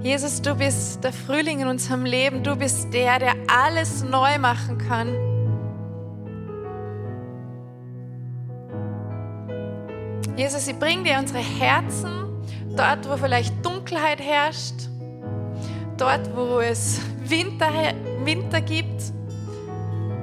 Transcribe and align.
Jesus, 0.00 0.40
du 0.40 0.54
bist 0.54 1.02
der 1.02 1.12
Frühling 1.12 1.60
in 1.60 1.66
unserem 1.66 2.04
Leben. 2.04 2.44
Du 2.44 2.54
bist 2.54 2.94
der, 2.94 3.18
der 3.18 3.34
alles 3.48 4.04
neu 4.04 4.38
machen 4.38 4.78
kann. 4.78 5.12
Jesus, 10.36 10.68
ich 10.68 10.78
bringe 10.78 11.02
dir 11.02 11.18
unsere 11.18 11.40
Herzen 11.40 12.28
dort, 12.76 13.08
wo 13.08 13.16
vielleicht 13.16 13.52
Dunkelheit 13.66 14.20
herrscht, 14.20 14.88
dort, 15.96 16.30
wo 16.36 16.60
es 16.60 17.00
Winter, 17.24 17.68
Winter 18.22 18.60
gibt, 18.60 19.02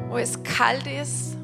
wo 0.07 0.15
es 0.15 0.41
kalt 0.41 0.87
ist. 0.87 1.35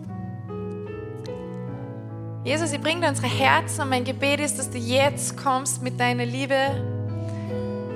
Jesus, 2.46 2.72
ich 2.72 2.80
bringe 2.80 3.02
dir 3.02 3.10
unsere 3.10 3.28
Herzen 3.28 3.82
und 3.82 3.90
mein 3.90 4.06
Gebet 4.06 4.40
ist, 4.40 4.58
dass 4.58 4.70
du 4.70 4.78
jetzt 4.78 5.36
kommst 5.36 5.84
mit 5.84 6.00
deiner 6.00 6.26
Liebe, 6.26 6.56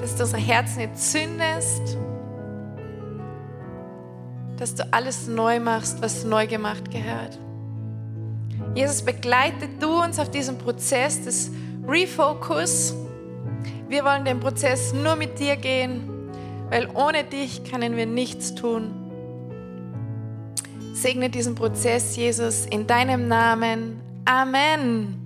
dass 0.06 0.18
du 0.18 0.22
unsere 0.22 0.42
Herzen 0.42 0.82
jetzt 0.82 1.12
zündest, 1.14 1.98
dass 4.56 4.76
du 4.76 4.88
alles 4.94 5.28
neu 5.28 5.60
machst, 5.60 6.00
was 6.00 6.24
neu 6.24 6.46
gemacht 6.46 6.92
gehört. 6.92 7.40
Jesus, 8.76 9.02
begleite 9.02 9.68
du 9.80 10.04
uns 10.04 10.20
auf 10.20 10.30
diesem 10.30 10.60
Prozess 10.60 11.24
des 11.24 11.50
Refocus. 11.88 12.94
Wir 13.90 14.06
wollen 14.06 14.26
den 14.26 14.40
Prozess 14.40 14.94
nur 14.94 15.16
mit 15.16 15.40
dir 15.40 15.56
gehen, 15.56 16.08
weil 16.70 16.88
ohne 16.94 17.24
dich 17.24 17.64
können 17.64 17.96
wir 17.96 18.06
nichts 18.06 18.54
tun. 18.54 18.94
Segne 20.94 21.32
diesen 21.32 21.56
Prozess, 21.56 22.16
Jesus, 22.16 22.68
in 22.68 22.86
deinem 22.86 23.28
Namen. 23.28 24.00
Amen. 24.26 25.20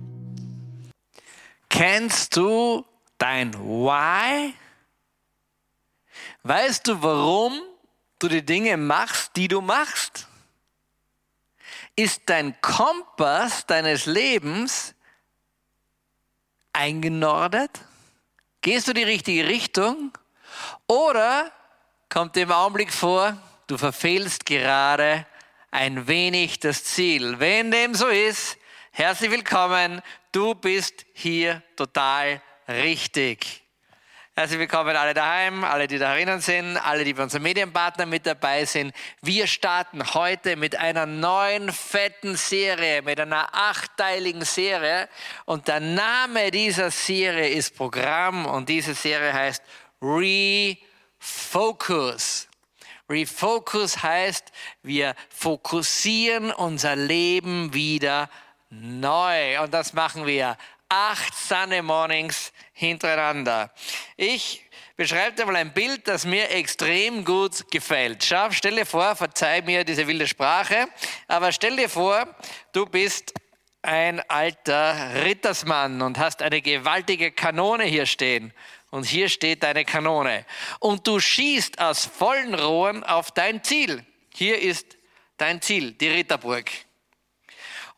Kennst 1.68 2.34
du 2.34 2.82
dein 3.18 3.52
Why? 3.52 4.54
Weißt 6.42 6.88
du, 6.88 7.02
warum 7.02 7.60
du 8.18 8.28
die 8.28 8.44
Dinge 8.44 8.76
machst, 8.76 9.36
die 9.36 9.48
du 9.48 9.60
machst? 9.60 10.26
Ist 11.96 12.22
dein 12.26 12.58
Kompass 12.60 13.66
deines 13.66 14.06
Lebens 14.06 14.94
eingenordet? 16.72 17.70
Gehst 18.62 18.88
du 18.88 18.94
die 18.94 19.02
richtige 19.02 19.46
Richtung? 19.46 20.12
Oder 20.86 21.52
kommt 22.08 22.36
im 22.36 22.50
Augenblick 22.52 22.92
vor, 22.92 23.36
du 23.66 23.76
verfehlst 23.76 24.46
gerade 24.46 25.26
ein 25.70 26.06
wenig 26.08 26.58
das 26.58 26.84
Ziel? 26.84 27.38
Wenn 27.38 27.70
dem 27.70 27.94
so 27.94 28.08
ist, 28.08 28.56
herzlich 28.92 29.30
willkommen, 29.30 30.00
du 30.32 30.54
bist 30.54 31.04
hier 31.12 31.62
total 31.76 32.40
richtig. 32.66 33.62
Herzlich 34.40 34.60
willkommen 34.60 34.96
alle 34.96 35.12
daheim, 35.12 35.64
alle, 35.64 35.86
die 35.86 35.98
da 35.98 36.14
drinnen 36.14 36.40
sind, 36.40 36.78
alle, 36.78 37.04
die 37.04 37.12
bei 37.12 37.24
unseren 37.24 37.42
Medienpartnern 37.42 38.08
mit 38.08 38.24
dabei 38.24 38.64
sind. 38.64 38.94
Wir 39.20 39.46
starten 39.46 40.14
heute 40.14 40.56
mit 40.56 40.76
einer 40.76 41.04
neuen 41.04 41.70
fetten 41.70 42.36
Serie, 42.36 43.02
mit 43.02 43.20
einer 43.20 43.54
achtteiligen 43.54 44.46
Serie. 44.46 45.10
Und 45.44 45.68
der 45.68 45.80
Name 45.80 46.50
dieser 46.50 46.90
Serie 46.90 47.50
ist 47.50 47.76
Programm 47.76 48.46
und 48.46 48.70
diese 48.70 48.94
Serie 48.94 49.30
heißt 49.30 49.62
Refocus. 50.00 51.18
Refocus 53.10 54.02
heißt, 54.02 54.52
wir 54.82 55.14
fokussieren 55.28 56.50
unser 56.50 56.96
Leben 56.96 57.74
wieder 57.74 58.30
neu. 58.70 59.62
Und 59.62 59.74
das 59.74 59.92
machen 59.92 60.24
wir 60.24 60.56
acht 60.90 61.34
Sunday 61.34 61.82
Mornings 61.82 62.52
hintereinander. 62.72 63.72
Ich 64.16 64.62
beschreibe 64.96 65.36
dir 65.36 65.46
mal 65.46 65.56
ein 65.56 65.72
Bild, 65.72 66.06
das 66.08 66.26
mir 66.26 66.50
extrem 66.50 67.24
gut 67.24 67.70
gefällt. 67.70 68.24
Schau, 68.24 68.50
stell 68.50 68.74
dir 68.74 68.84
vor, 68.84 69.14
verzeih 69.14 69.62
mir 69.62 69.84
diese 69.84 70.06
wilde 70.06 70.26
Sprache, 70.26 70.88
aber 71.28 71.52
stell 71.52 71.76
dir 71.76 71.88
vor, 71.88 72.26
du 72.72 72.86
bist 72.86 73.32
ein 73.82 74.20
alter 74.28 75.24
Rittersmann 75.24 76.02
und 76.02 76.18
hast 76.18 76.42
eine 76.42 76.60
gewaltige 76.60 77.30
Kanone 77.30 77.84
hier 77.84 78.04
stehen. 78.04 78.52
Und 78.90 79.04
hier 79.06 79.28
steht 79.28 79.62
deine 79.62 79.84
Kanone. 79.84 80.44
Und 80.80 81.06
du 81.06 81.20
schießt 81.20 81.80
aus 81.80 82.04
vollen 82.04 82.54
Rohren 82.56 83.04
auf 83.04 83.30
dein 83.30 83.62
Ziel. 83.62 84.04
Hier 84.34 84.60
ist 84.60 84.96
dein 85.36 85.62
Ziel, 85.62 85.92
die 85.92 86.08
Ritterburg. 86.08 86.68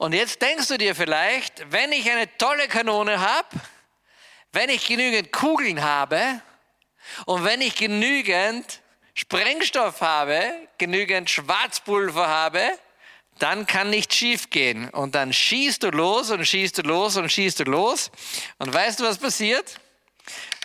Und 0.02 0.14
jetzt 0.14 0.42
denkst 0.42 0.66
du 0.66 0.78
dir 0.78 0.96
vielleicht, 0.96 1.70
wenn 1.70 1.92
ich 1.92 2.10
eine 2.10 2.26
tolle 2.36 2.66
Kanone 2.66 3.20
habe, 3.20 3.46
wenn 4.50 4.68
ich 4.68 4.88
genügend 4.88 5.30
Kugeln 5.30 5.80
habe 5.80 6.42
und 7.24 7.44
wenn 7.44 7.60
ich 7.60 7.76
genügend 7.76 8.80
Sprengstoff 9.14 10.00
habe, 10.00 10.42
genügend 10.76 11.30
Schwarzpulver 11.30 12.26
habe, 12.26 12.76
dann 13.38 13.64
kann 13.64 13.90
nichts 13.90 14.16
schief 14.16 14.50
gehen. 14.50 14.90
Und 14.90 15.14
dann 15.14 15.32
schießt 15.32 15.84
du 15.84 15.90
los 15.90 16.32
und 16.32 16.44
schießt 16.44 16.78
du 16.78 16.82
los 16.82 17.16
und 17.16 17.30
schießt 17.30 17.60
du 17.60 17.64
los. 17.70 18.10
Und 18.58 18.74
weißt 18.74 18.98
du, 18.98 19.04
was 19.04 19.18
passiert? 19.18 19.78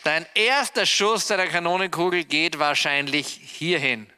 Dein 0.04 0.26
erster 0.34 0.88
Schuss 0.88 1.28
deiner 1.28 1.46
Kanonenkugel 1.46 2.24
geht 2.24 2.58
wahrscheinlich 2.58 3.28
hierhin. 3.28 4.12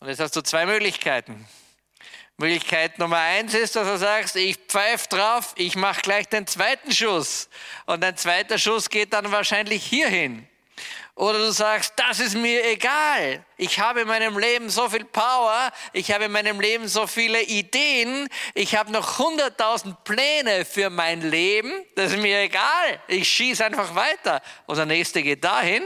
Und 0.00 0.08
jetzt 0.08 0.18
hast 0.18 0.34
du 0.34 0.40
zwei 0.40 0.66
Möglichkeiten. 0.66 1.46
Möglichkeit 2.36 2.98
Nummer 2.98 3.18
eins 3.18 3.54
ist, 3.54 3.76
dass 3.76 3.86
du 3.86 3.98
sagst, 3.98 4.36
ich 4.36 4.56
pfeife 4.56 5.08
drauf, 5.08 5.52
ich 5.56 5.76
mache 5.76 6.00
gleich 6.00 6.28
den 6.28 6.46
zweiten 6.46 6.92
Schuss. 6.92 7.48
Und 7.86 8.04
ein 8.04 8.16
zweiter 8.16 8.58
Schuss 8.58 8.88
geht 8.88 9.12
dann 9.12 9.30
wahrscheinlich 9.30 9.84
hierhin. 9.84 10.48
Oder 11.14 11.38
du 11.38 11.52
sagst, 11.52 11.92
das 11.96 12.20
ist 12.20 12.34
mir 12.34 12.64
egal. 12.64 13.44
Ich 13.58 13.78
habe 13.78 14.00
in 14.00 14.08
meinem 14.08 14.38
Leben 14.38 14.70
so 14.70 14.88
viel 14.88 15.04
Power, 15.04 15.70
ich 15.92 16.10
habe 16.10 16.24
in 16.24 16.32
meinem 16.32 16.58
Leben 16.58 16.88
so 16.88 17.06
viele 17.06 17.42
Ideen, 17.42 18.28
ich 18.54 18.74
habe 18.74 18.90
noch 18.90 19.18
hunderttausend 19.18 20.02
Pläne 20.04 20.64
für 20.64 20.88
mein 20.88 21.20
Leben, 21.20 21.84
das 21.96 22.12
ist 22.12 22.22
mir 22.22 22.40
egal. 22.40 22.98
Ich 23.08 23.28
schieße 23.28 23.64
einfach 23.64 23.94
weiter. 23.94 24.40
Und 24.66 24.76
der 24.78 24.86
nächste 24.86 25.22
geht 25.22 25.44
dahin 25.44 25.82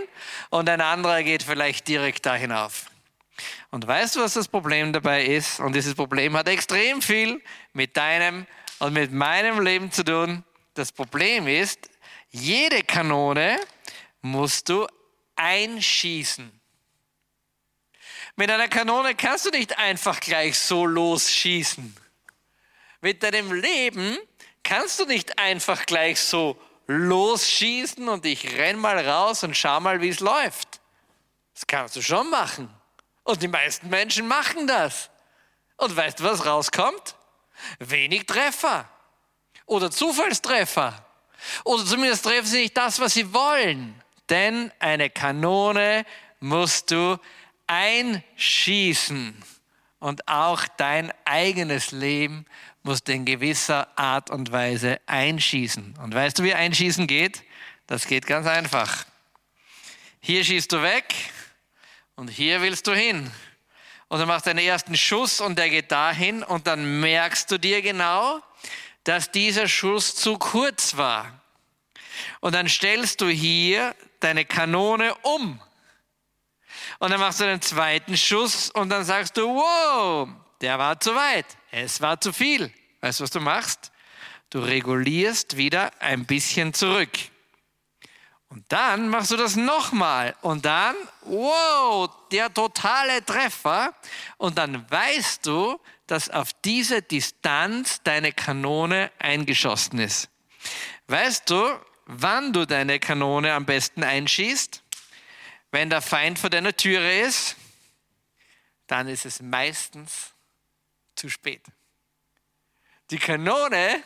und 0.50 0.68
ein 0.68 0.80
anderer 0.80 1.24
geht 1.24 1.42
vielleicht 1.42 1.88
direkt 1.88 2.24
dahin 2.24 2.52
auf. 2.52 2.84
Und 3.70 3.86
weißt 3.86 4.16
du, 4.16 4.20
was 4.20 4.34
das 4.34 4.48
Problem 4.48 4.92
dabei 4.92 5.24
ist? 5.24 5.60
Und 5.60 5.74
dieses 5.74 5.94
Problem 5.94 6.36
hat 6.36 6.48
extrem 6.48 7.02
viel 7.02 7.42
mit 7.72 7.96
deinem 7.96 8.46
und 8.78 8.92
mit 8.92 9.12
meinem 9.12 9.60
Leben 9.60 9.90
zu 9.90 10.04
tun. 10.04 10.44
Das 10.74 10.92
Problem 10.92 11.46
ist, 11.46 11.90
jede 12.30 12.82
Kanone 12.82 13.58
musst 14.20 14.68
du 14.68 14.86
einschießen. 15.36 16.60
Mit 18.36 18.50
einer 18.50 18.68
Kanone 18.68 19.14
kannst 19.14 19.46
du 19.46 19.50
nicht 19.50 19.78
einfach 19.78 20.20
gleich 20.20 20.58
so 20.58 20.84
losschießen. 20.84 21.96
Mit 23.00 23.22
deinem 23.22 23.52
Leben 23.52 24.18
kannst 24.62 25.00
du 25.00 25.06
nicht 25.06 25.38
einfach 25.38 25.86
gleich 25.86 26.20
so 26.20 26.60
losschießen 26.86 28.08
und 28.08 28.26
ich 28.26 28.58
renn 28.58 28.78
mal 28.78 28.98
raus 28.98 29.42
und 29.42 29.56
schau 29.56 29.80
mal, 29.80 30.00
wie 30.00 30.10
es 30.10 30.20
läuft. 30.20 30.80
Das 31.54 31.66
kannst 31.66 31.96
du 31.96 32.02
schon 32.02 32.28
machen. 32.28 32.68
Und 33.26 33.42
die 33.42 33.48
meisten 33.48 33.88
Menschen 33.88 34.28
machen 34.28 34.68
das. 34.68 35.10
Und 35.76 35.96
weißt 35.96 36.20
du, 36.20 36.24
was 36.24 36.46
rauskommt? 36.46 37.16
Wenig 37.80 38.24
Treffer. 38.24 38.88
Oder 39.66 39.90
Zufallstreffer. 39.90 41.04
Oder 41.64 41.84
zumindest 41.84 42.24
treffen 42.24 42.46
sie 42.46 42.62
nicht 42.62 42.76
das, 42.76 43.00
was 43.00 43.14
sie 43.14 43.34
wollen. 43.34 44.00
Denn 44.28 44.70
eine 44.78 45.10
Kanone 45.10 46.06
musst 46.38 46.92
du 46.92 47.18
einschießen. 47.66 49.42
Und 49.98 50.28
auch 50.28 50.62
dein 50.76 51.12
eigenes 51.24 51.90
Leben 51.90 52.46
musst 52.84 53.08
du 53.08 53.12
in 53.12 53.24
gewisser 53.24 53.88
Art 53.98 54.30
und 54.30 54.52
Weise 54.52 55.00
einschießen. 55.06 55.98
Und 56.00 56.14
weißt 56.14 56.38
du, 56.38 56.44
wie 56.44 56.54
einschießen 56.54 57.08
geht? 57.08 57.42
Das 57.88 58.06
geht 58.06 58.24
ganz 58.28 58.46
einfach. 58.46 59.04
Hier 60.20 60.44
schießt 60.44 60.70
du 60.70 60.80
weg 60.82 61.12
und 62.16 62.28
hier 62.28 62.62
willst 62.62 62.86
du 62.86 62.94
hin. 62.94 63.30
Und 64.08 64.20
du 64.20 64.26
machst 64.26 64.46
deinen 64.46 64.58
ersten 64.58 64.96
Schuss 64.96 65.40
und 65.40 65.58
der 65.58 65.68
geht 65.68 65.92
dahin 65.92 66.42
und 66.42 66.66
dann 66.66 67.00
merkst 67.00 67.50
du 67.50 67.58
dir 67.58 67.82
genau, 67.82 68.40
dass 69.04 69.30
dieser 69.30 69.68
Schuss 69.68 70.14
zu 70.14 70.38
kurz 70.38 70.96
war. 70.96 71.40
Und 72.40 72.54
dann 72.54 72.68
stellst 72.68 73.20
du 73.20 73.28
hier 73.28 73.94
deine 74.20 74.44
Kanone 74.44 75.14
um. 75.22 75.60
Und 76.98 77.10
dann 77.10 77.20
machst 77.20 77.40
du 77.40 77.44
den 77.44 77.60
zweiten 77.60 78.16
Schuss 78.16 78.70
und 78.70 78.88
dann 78.88 79.04
sagst 79.04 79.36
du, 79.36 79.46
wow, 79.54 80.28
der 80.60 80.78
war 80.78 80.98
zu 80.98 81.14
weit, 81.14 81.46
es 81.70 82.00
war 82.00 82.20
zu 82.20 82.32
viel. 82.32 82.72
Weißt 83.00 83.20
du, 83.20 83.24
was 83.24 83.30
du 83.30 83.40
machst? 83.40 83.92
Du 84.48 84.60
regulierst 84.60 85.56
wieder 85.56 85.90
ein 86.00 86.24
bisschen 86.24 86.72
zurück. 86.72 87.10
Und 88.48 88.64
dann 88.68 89.08
machst 89.08 89.32
du 89.32 89.36
das 89.36 89.56
nochmal 89.56 90.36
und 90.40 90.64
dann, 90.64 90.94
wow, 91.22 92.08
der 92.30 92.52
totale 92.52 93.24
Treffer. 93.24 93.92
Und 94.38 94.56
dann 94.56 94.88
weißt 94.90 95.44
du, 95.44 95.80
dass 96.06 96.30
auf 96.30 96.52
diese 96.64 97.02
Distanz 97.02 98.00
deine 98.04 98.32
Kanone 98.32 99.10
eingeschossen 99.18 99.98
ist. 99.98 100.28
Weißt 101.08 101.50
du, 101.50 101.68
wann 102.06 102.52
du 102.52 102.66
deine 102.66 103.00
Kanone 103.00 103.52
am 103.52 103.66
besten 103.66 104.04
einschießt? 104.04 104.82
wenn 105.76 105.90
der 105.90 106.00
Feind 106.00 106.38
vor 106.38 106.48
deiner 106.48 106.74
Türe 106.74 107.20
ist, 107.20 107.54
dann 108.86 109.08
ist 109.08 109.26
es 109.26 109.42
meistens 109.42 110.32
zu 111.14 111.28
spät. 111.28 111.62
Die 113.10 113.18
Kanone 113.18 114.02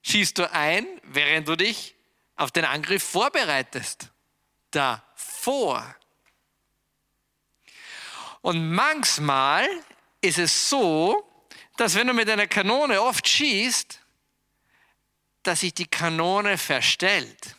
schießt 0.00 0.38
du 0.38 0.50
ein, 0.50 0.86
während 1.02 1.48
du 1.48 1.56
dich 1.56 1.95
auf 2.36 2.50
den 2.50 2.64
Angriff 2.64 3.02
vorbereitest. 3.02 4.10
Davor. 4.70 5.96
Und 8.42 8.72
manchmal 8.72 9.66
ist 10.20 10.38
es 10.38 10.68
so, 10.68 11.24
dass 11.76 11.94
wenn 11.94 12.06
du 12.06 12.12
mit 12.12 12.28
einer 12.28 12.46
Kanone 12.46 13.02
oft 13.02 13.26
schießt, 13.26 14.00
dass 15.42 15.60
sich 15.60 15.74
die 15.74 15.86
Kanone 15.86 16.58
verstellt. 16.58 17.56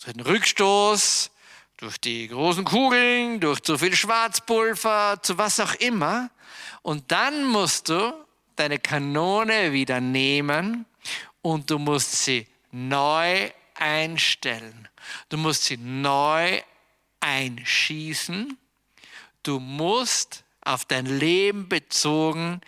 Durch 0.00 0.12
den 0.12 0.22
Rückstoß, 0.22 1.30
durch 1.76 1.98
die 1.98 2.28
großen 2.28 2.64
Kugeln, 2.64 3.40
durch 3.40 3.60
zu 3.60 3.78
viel 3.78 3.94
Schwarzpulver, 3.94 5.18
zu 5.22 5.38
was 5.38 5.60
auch 5.60 5.74
immer. 5.74 6.30
Und 6.82 7.10
dann 7.12 7.44
musst 7.44 7.88
du 7.88 8.12
deine 8.56 8.78
Kanone 8.78 9.72
wieder 9.72 10.00
nehmen 10.00 10.84
und 11.42 11.70
du 11.70 11.78
musst 11.78 12.24
sie 12.24 12.46
neu 12.70 13.50
einstellen. 13.80 14.88
Du 15.28 15.36
musst 15.36 15.64
sie 15.64 15.76
neu 15.76 16.62
einschießen. 17.20 18.56
Du 19.42 19.58
musst 19.58 20.44
auf 20.60 20.84
dein 20.84 21.06
Leben 21.06 21.68
bezogen 21.68 22.60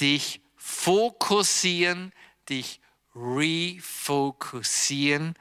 dich 0.00 0.40
fokussieren, 0.56 2.14
dich 2.48 2.80
refokussieren, 3.14 5.34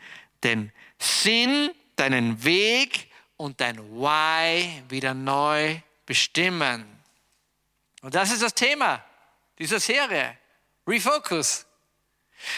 den 0.43 0.73
Sinn, 0.97 1.71
deinen 1.95 2.43
Weg 2.43 3.09
und 3.37 3.61
dein 3.61 3.79
Why 3.91 4.83
wieder 4.89 5.13
neu 5.13 5.79
bestimmen. 6.05 6.83
Und 8.01 8.15
das 8.15 8.31
ist 8.31 8.41
das 8.41 8.55
Thema 8.55 9.03
dieser 9.59 9.79
Serie. 9.79 10.35
Refocus. 10.87 11.67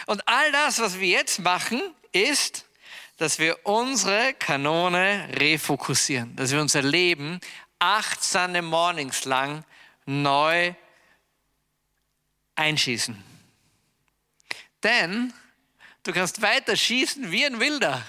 Und 0.06 0.26
all 0.28 0.52
das, 0.52 0.80
was 0.80 1.00
wir 1.00 1.08
jetzt 1.08 1.40
machen, 1.40 1.82
ist, 2.12 2.66
dass 3.18 3.40
wir 3.40 3.66
unsere 3.66 4.34
Kanone 4.34 5.30
refokussieren, 5.34 6.36
dass 6.36 6.52
wir 6.52 6.62
unser 6.62 6.82
Leben 6.82 7.40
acht 7.80 8.24
Sunday 8.24 8.62
Mornings 8.62 9.26
lang 9.26 9.64
neu 10.06 10.74
einschießen. 12.56 13.24
Denn 14.84 15.34
du 16.04 16.14
kannst 16.14 16.42
weiter 16.42 16.76
schießen 16.76 17.32
wie 17.32 17.46
ein 17.46 17.60
Wilder 17.60 18.04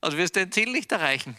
und 0.00 0.16
wirst 0.16 0.36
dein 0.36 0.50
Ziel 0.50 0.70
nicht 0.70 0.90
erreichen. 0.92 1.36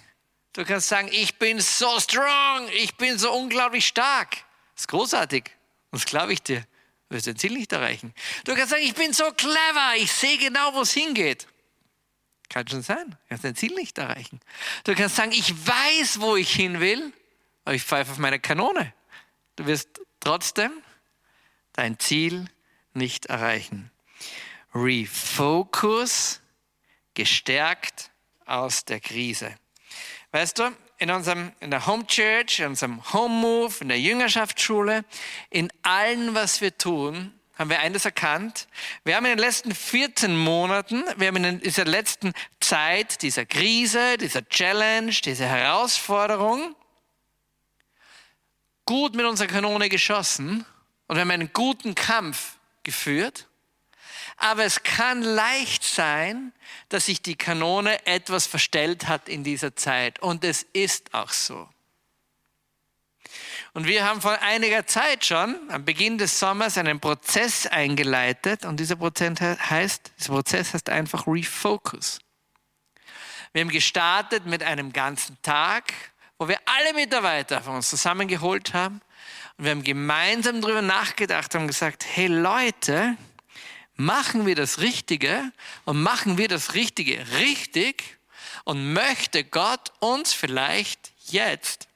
Du 0.54 0.64
kannst 0.64 0.88
sagen, 0.88 1.10
ich 1.12 1.38
bin 1.38 1.60
so 1.60 2.00
strong, 2.00 2.70
ich 2.74 2.96
bin 2.96 3.18
so 3.18 3.34
unglaublich 3.34 3.86
stark. 3.86 4.38
Das 4.74 4.84
ist 4.84 4.88
großartig. 4.88 5.52
Das 5.92 6.06
glaube 6.06 6.34
ich 6.34 6.42
dir. 6.42 6.66
Wirst 7.10 7.28
dein 7.28 7.38
Ziel 7.38 7.54
nicht 7.54 7.72
erreichen. 7.72 8.14
Du 8.46 8.56
kannst 8.56 8.72
sagen, 8.72 8.84
ich 8.84 8.96
bin 8.96 9.14
so 9.14 9.32
clever, 9.32 9.96
ich 9.98 10.12
sehe 10.12 10.38
genau, 10.38 10.74
wo 10.74 10.82
es 10.82 10.94
hingeht. 10.94 11.48
Kann 12.50 12.68
schon 12.68 12.82
sein. 12.82 13.12
Du 13.12 13.18
kannst 13.30 13.44
dein 13.44 13.56
Ziel 13.56 13.74
nicht 13.76 13.98
erreichen. 13.98 14.40
Du 14.84 14.96
kannst 14.96 15.16
sagen, 15.16 15.32
ich 15.32 15.54
weiß, 15.68 16.20
wo 16.20 16.36
ich 16.36 16.52
hin 16.52 16.80
will, 16.80 17.14
aber 17.64 17.76
ich 17.76 17.84
pfeife 17.84 18.12
auf 18.12 18.18
meine 18.18 18.40
Kanone. 18.40 18.94
Du 19.56 19.66
wirst 19.66 20.02
trotzdem 20.20 20.72
dein 21.74 22.00
Ziel 22.00 22.46
nicht 22.94 23.28
erreichen. 23.28 23.92
Refocus, 24.74 26.42
gestärkt 27.14 28.12
aus 28.46 28.86
der 28.86 29.00
Krise. 29.00 29.56
Weißt 30.32 30.60
du, 30.60 30.76
in, 30.98 31.12
unserem, 31.12 31.52
in 31.60 31.72
der 31.72 31.86
Home 31.88 32.06
Church, 32.08 32.60
in 32.60 32.68
unserem 32.68 33.14
Home 33.14 33.36
Move, 33.36 33.74
in 33.82 33.90
der 33.90 34.00
Jüngerschaftsschule, 34.00 35.04
in 35.50 35.72
allem, 35.84 36.36
was 36.36 36.62
wir 36.62 36.78
tun, 36.78 37.34
haben 37.58 37.70
wir 37.70 37.80
eines 37.80 38.06
erkannt. 38.06 38.68
Wir 39.04 39.16
haben 39.16 39.26
in 39.26 39.32
den 39.32 39.40
letzten 39.40 39.74
14 39.74 40.38
Monaten, 40.38 41.04
wir 41.18 41.28
haben 41.28 41.44
in 41.44 41.60
dieser 41.60 41.86
letzten 41.86 42.34
Zeit, 42.60 43.22
dieser 43.22 43.46
Krise, 43.46 44.18
dieser 44.18 44.48
Challenge, 44.48 45.12
dieser 45.12 45.48
Herausforderung, 45.48 46.76
gut 48.86 49.16
mit 49.16 49.26
unserer 49.26 49.48
Kanone 49.48 49.90
geschossen 49.90 50.66
und 51.08 51.16
wir 51.16 51.22
haben 51.22 51.32
einen 51.32 51.54
guten 51.54 51.96
Kampf 51.96 52.58
geführt. 52.84 53.48
Aber 54.38 54.64
es 54.64 54.84
kann 54.84 55.22
leicht 55.22 55.84
sein, 55.84 56.52
dass 56.90 57.06
sich 57.06 57.22
die 57.22 57.36
Kanone 57.36 58.06
etwas 58.06 58.48
verstellt 58.48 59.08
hat 59.08 59.30
in 59.30 59.44
dieser 59.44 59.76
Zeit. 59.76 60.20
Und 60.20 60.44
es 60.44 60.66
ist 60.74 61.14
auch 61.14 61.32
so. 61.32 61.70
Und 63.74 63.88
wir 63.88 64.06
haben 64.06 64.22
vor 64.22 64.42
einiger 64.42 64.88
Zeit 64.88 65.26
schon, 65.26 65.58
am 65.70 65.84
Beginn 65.84 66.18
des 66.18 66.40
Sommers, 66.40 66.78
einen 66.78 67.00
Prozess 67.00 67.68
eingeleitet. 67.68 68.66
Und 68.66 68.80
dieser 68.80 68.96
Prozess 68.96 69.40
heißt, 69.42 70.12
dieser 70.18 70.34
Prozess 70.34 70.74
heißt 70.74 70.90
einfach 70.90 71.28
Refocus. 71.28 72.20
Wir 73.52 73.62
haben 73.62 73.70
gestartet 73.70 74.46
mit 74.46 74.64
einem 74.64 74.92
ganzen 74.94 75.38
Tag, 75.42 75.94
wo 76.38 76.48
wir 76.48 76.58
alle 76.66 76.94
Mitarbeiter 76.94 77.62
von 77.62 77.76
uns 77.76 77.90
zusammengeholt 77.90 78.74
haben. 78.74 79.02
Und 79.58 79.66
wir 79.66 79.72
haben 79.72 79.84
gemeinsam 79.84 80.62
darüber 80.62 80.82
nachgedacht 80.82 81.56
und 81.56 81.68
gesagt, 81.68 82.06
hey 82.06 82.28
Leute, 82.28 83.18
machen 83.96 84.46
wir 84.46 84.56
das 84.56 84.80
Richtige 84.80 85.52
und 85.86 86.02
machen 86.02 86.38
wir 86.38 86.48
das 86.48 86.74
Richtige 86.74 87.26
richtig 87.38 88.18
und 88.64 88.94
möchte 88.94 89.44
Gott 89.44 89.94
uns 90.00 90.34
vielleicht 90.34 91.14
jetzt 91.28 91.88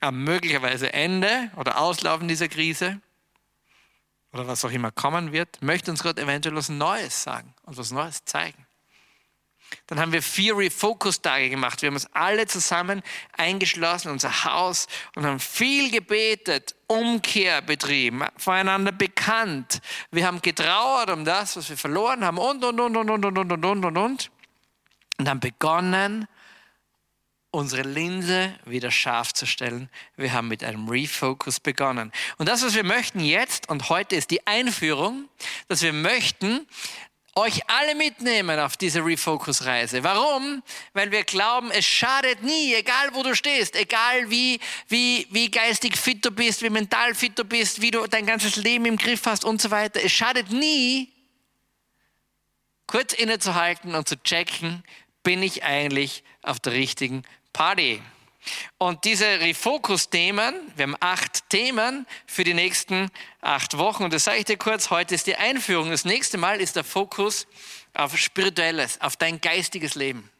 am 0.00 0.22
möglicherweise 0.22 0.92
Ende 0.92 1.50
oder 1.56 1.80
Auslaufen 1.80 2.28
dieser 2.28 2.48
Krise 2.48 3.00
oder 4.32 4.46
was 4.46 4.64
auch 4.64 4.70
immer 4.70 4.92
kommen 4.92 5.32
wird, 5.32 5.60
möchte 5.62 5.90
uns 5.90 6.02
Gott 6.02 6.18
eventuell 6.18 6.54
was 6.54 6.68
Neues 6.68 7.22
sagen 7.22 7.54
und 7.62 7.76
was 7.76 7.90
Neues 7.90 8.24
zeigen. 8.24 8.67
Dann 9.86 9.98
haben 10.00 10.12
wir 10.12 10.22
vier 10.22 10.56
Refocus-Tage 10.56 11.50
gemacht. 11.50 11.82
Wir 11.82 11.88
haben 11.88 11.94
uns 11.94 12.08
alle 12.12 12.46
zusammen 12.46 13.02
eingeschlossen, 13.36 14.10
unser 14.10 14.44
Haus, 14.44 14.86
und 15.14 15.24
haben 15.24 15.40
viel 15.40 15.90
gebetet, 15.90 16.74
Umkehr 16.86 17.62
betrieben, 17.62 18.24
voreinander 18.36 18.92
bekannt. 18.92 19.80
Wir 20.10 20.26
haben 20.26 20.42
getrauert 20.42 21.10
um 21.10 21.24
das, 21.24 21.56
was 21.56 21.68
wir 21.68 21.76
verloren 21.76 22.24
haben 22.24 22.38
und, 22.38 22.64
und, 22.64 22.80
und, 22.80 22.96
und, 22.96 23.10
und, 23.10 23.24
und, 23.24 23.38
und, 23.38 23.64
und, 23.64 23.84
und, 23.84 23.96
und. 23.96 24.30
Und 25.18 25.28
haben 25.28 25.40
begonnen, 25.40 26.28
unsere 27.50 27.82
Linse 27.82 28.54
wieder 28.66 28.90
scharf 28.90 29.32
zu 29.32 29.46
stellen. 29.46 29.88
Wir 30.16 30.32
haben 30.32 30.48
mit 30.48 30.62
einem 30.62 30.88
Refocus 30.88 31.60
begonnen. 31.60 32.12
Und 32.36 32.48
das, 32.48 32.64
was 32.64 32.74
wir 32.74 32.84
möchten 32.84 33.20
jetzt 33.20 33.68
und 33.68 33.88
heute 33.88 34.16
ist 34.16 34.30
die 34.30 34.46
Einführung, 34.46 35.28
dass 35.66 35.82
wir 35.82 35.92
möchten, 35.92 36.66
euch 37.38 37.60
alle 37.68 37.94
mitnehmen 37.94 38.58
auf 38.58 38.76
diese 38.76 39.04
Refocus-Reise. 39.04 40.02
Warum? 40.02 40.62
Weil 40.92 41.10
wir 41.10 41.24
glauben, 41.24 41.70
es 41.70 41.86
schadet 41.86 42.42
nie, 42.42 42.74
egal 42.74 43.14
wo 43.14 43.22
du 43.22 43.34
stehst, 43.34 43.76
egal 43.76 44.28
wie, 44.30 44.58
wie, 44.88 45.26
wie 45.30 45.50
geistig 45.50 45.96
fit 45.96 46.24
du 46.24 46.30
bist, 46.30 46.62
wie 46.62 46.70
mental 46.70 47.14
fit 47.14 47.38
du 47.38 47.44
bist, 47.44 47.80
wie 47.80 47.90
du 47.90 48.06
dein 48.06 48.26
ganzes 48.26 48.56
Leben 48.56 48.84
im 48.86 48.96
Griff 48.96 49.24
hast 49.26 49.44
und 49.44 49.62
so 49.62 49.70
weiter. 49.70 50.00
Es 50.02 50.12
schadet 50.12 50.50
nie, 50.50 51.12
kurz 52.86 53.12
innezuhalten 53.12 53.94
und 53.94 54.08
zu 54.08 54.20
checken, 54.22 54.82
bin 55.22 55.42
ich 55.42 55.62
eigentlich 55.62 56.24
auf 56.42 56.58
der 56.58 56.72
richtigen 56.72 57.22
Party? 57.52 58.02
Und 58.78 59.04
diese 59.04 59.26
Refocus-Themen, 59.26 60.54
wir 60.76 60.82
haben 60.84 60.96
acht 61.00 61.48
Themen 61.50 62.06
für 62.26 62.44
die 62.44 62.54
nächsten 62.54 63.10
acht 63.40 63.78
Wochen. 63.78 64.04
Und 64.04 64.12
das 64.12 64.24
sage 64.24 64.38
ich 64.38 64.44
dir 64.44 64.56
kurz, 64.56 64.90
heute 64.90 65.14
ist 65.14 65.26
die 65.26 65.36
Einführung. 65.36 65.90
Das 65.90 66.04
nächste 66.04 66.38
Mal 66.38 66.60
ist 66.60 66.76
der 66.76 66.84
Fokus 66.84 67.46
auf 67.94 68.16
Spirituelles, 68.16 69.00
auf 69.00 69.16
dein 69.16 69.40
geistiges 69.40 69.94
Leben. 69.94 70.30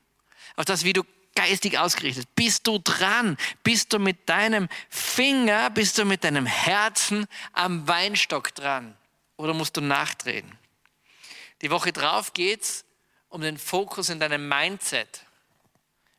Auf 0.56 0.64
das, 0.64 0.84
wie 0.84 0.92
du 0.92 1.04
geistig 1.34 1.78
ausgerichtet. 1.78 2.26
Bist 2.34 2.66
du 2.66 2.78
dran? 2.82 3.36
Bist 3.62 3.92
du 3.92 4.00
mit 4.00 4.28
deinem 4.28 4.68
Finger, 4.88 5.70
bist 5.70 5.96
du 5.98 6.04
mit 6.04 6.24
deinem 6.24 6.46
Herzen 6.46 7.26
am 7.52 7.86
Weinstock 7.86 8.54
dran? 8.54 8.96
Oder 9.36 9.54
musst 9.54 9.76
du 9.76 9.80
nachdrehen? 9.80 10.58
Die 11.62 11.70
Woche 11.70 11.92
drauf 11.92 12.32
geht 12.32 12.62
es 12.62 12.84
um 13.28 13.40
den 13.40 13.56
Fokus 13.56 14.08
in 14.08 14.18
deinem 14.18 14.48
Mindset. 14.48 15.22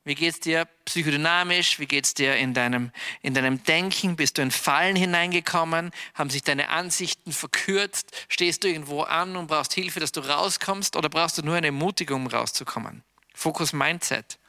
Wie 0.10 0.16
geht 0.16 0.34
es 0.34 0.40
dir 0.40 0.66
psychodynamisch? 0.86 1.78
Wie 1.78 1.86
geht 1.86 2.04
es 2.04 2.16
dir 2.16 2.36
in 2.36 2.56
deinem, 2.56 2.92
in 3.22 3.36
deinem 3.36 3.64
Denken? 3.64 4.16
Bist 4.16 4.40
du 4.40 4.42
in 4.42 4.50
Fallen 4.50 4.96
hineingekommen? 4.96 5.92
Haben 6.16 6.32
sich 6.32 6.42
deine 6.42 6.70
Ansichten 6.70 7.32
verkürzt? 7.32 8.12
Stehst 8.28 8.64
du 8.64 8.68
irgendwo 8.68 9.04
an 9.04 9.36
und 9.36 9.46
brauchst 9.46 9.74
Hilfe, 9.74 10.00
dass 10.00 10.12
du 10.12 10.22
rauskommst? 10.22 10.96
Oder 10.96 11.10
brauchst 11.10 11.38
du 11.38 11.44
nur 11.44 11.58
eine 11.58 11.68
Ermutigung, 11.68 12.24
um 12.24 12.28
rauszukommen? 12.28 13.04
Fokus 13.36 13.72
Mindset. 13.72 14.40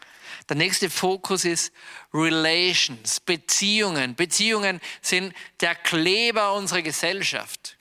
Der 0.49 0.57
nächste 0.57 0.89
Fokus 0.89 1.45
ist 1.45 1.75
Relations, 2.15 3.21
Beziehungen. 3.21 4.15
Beziehungen 4.15 4.81
sind 5.03 5.35
der 5.61 5.75
Kleber 5.75 6.55
unserer 6.55 6.81
Gesellschaft. 6.81 7.77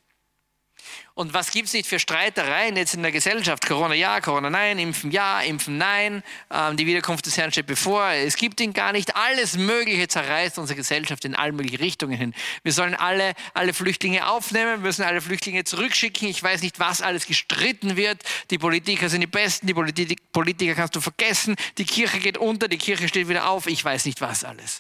Und 1.19 1.33
was 1.33 1.51
gibt 1.51 1.67
es 1.67 1.73
nicht 1.73 1.85
für 1.85 1.99
Streitereien 1.99 2.77
jetzt 2.77 2.93
in 2.93 3.01
der 3.01 3.11
Gesellschaft? 3.11 3.67
Corona 3.67 3.93
ja, 3.93 4.21
Corona 4.21 4.49
nein, 4.49 4.79
Impfen 4.79 5.11
ja, 5.11 5.41
Impfen 5.41 5.77
nein, 5.77 6.23
ähm, 6.49 6.77
die 6.77 6.87
Wiederkunft 6.87 7.25
des 7.25 7.35
Herrn 7.35 7.51
steht 7.51 7.65
bevor. 7.65 8.07
Es 8.11 8.37
gibt 8.37 8.61
ihn 8.61 8.71
gar 8.71 8.93
nicht. 8.93 9.17
Alles 9.17 9.57
Mögliche 9.57 10.07
zerreißt 10.07 10.57
unsere 10.59 10.77
Gesellschaft 10.77 11.25
in 11.25 11.35
alle 11.35 11.51
möglichen 11.51 11.75
Richtungen 11.75 12.17
hin. 12.17 12.33
Wir 12.63 12.71
sollen 12.71 12.95
alle, 12.95 13.33
alle 13.53 13.73
Flüchtlinge 13.73 14.29
aufnehmen, 14.29 14.77
wir 14.81 14.87
müssen 14.87 15.03
alle 15.03 15.19
Flüchtlinge 15.19 15.65
zurückschicken. 15.65 16.29
Ich 16.29 16.41
weiß 16.41 16.61
nicht, 16.61 16.79
was 16.79 17.01
alles 17.01 17.27
gestritten 17.27 17.97
wird. 17.97 18.23
Die 18.49 18.57
Politiker 18.57 19.09
sind 19.09 19.19
die 19.19 19.27
Besten, 19.27 19.67
die 19.67 19.73
Politik, 19.73 20.31
Politiker 20.31 20.73
kannst 20.73 20.95
du 20.95 21.01
vergessen. 21.01 21.57
Die 21.77 21.85
Kirche 21.85 22.19
geht 22.19 22.37
unter, 22.37 22.69
die 22.69 22.77
Kirche 22.77 23.09
steht 23.09 23.27
wieder 23.27 23.49
auf. 23.49 23.67
Ich 23.67 23.83
weiß 23.83 24.05
nicht, 24.05 24.21
was 24.21 24.45
alles. 24.45 24.79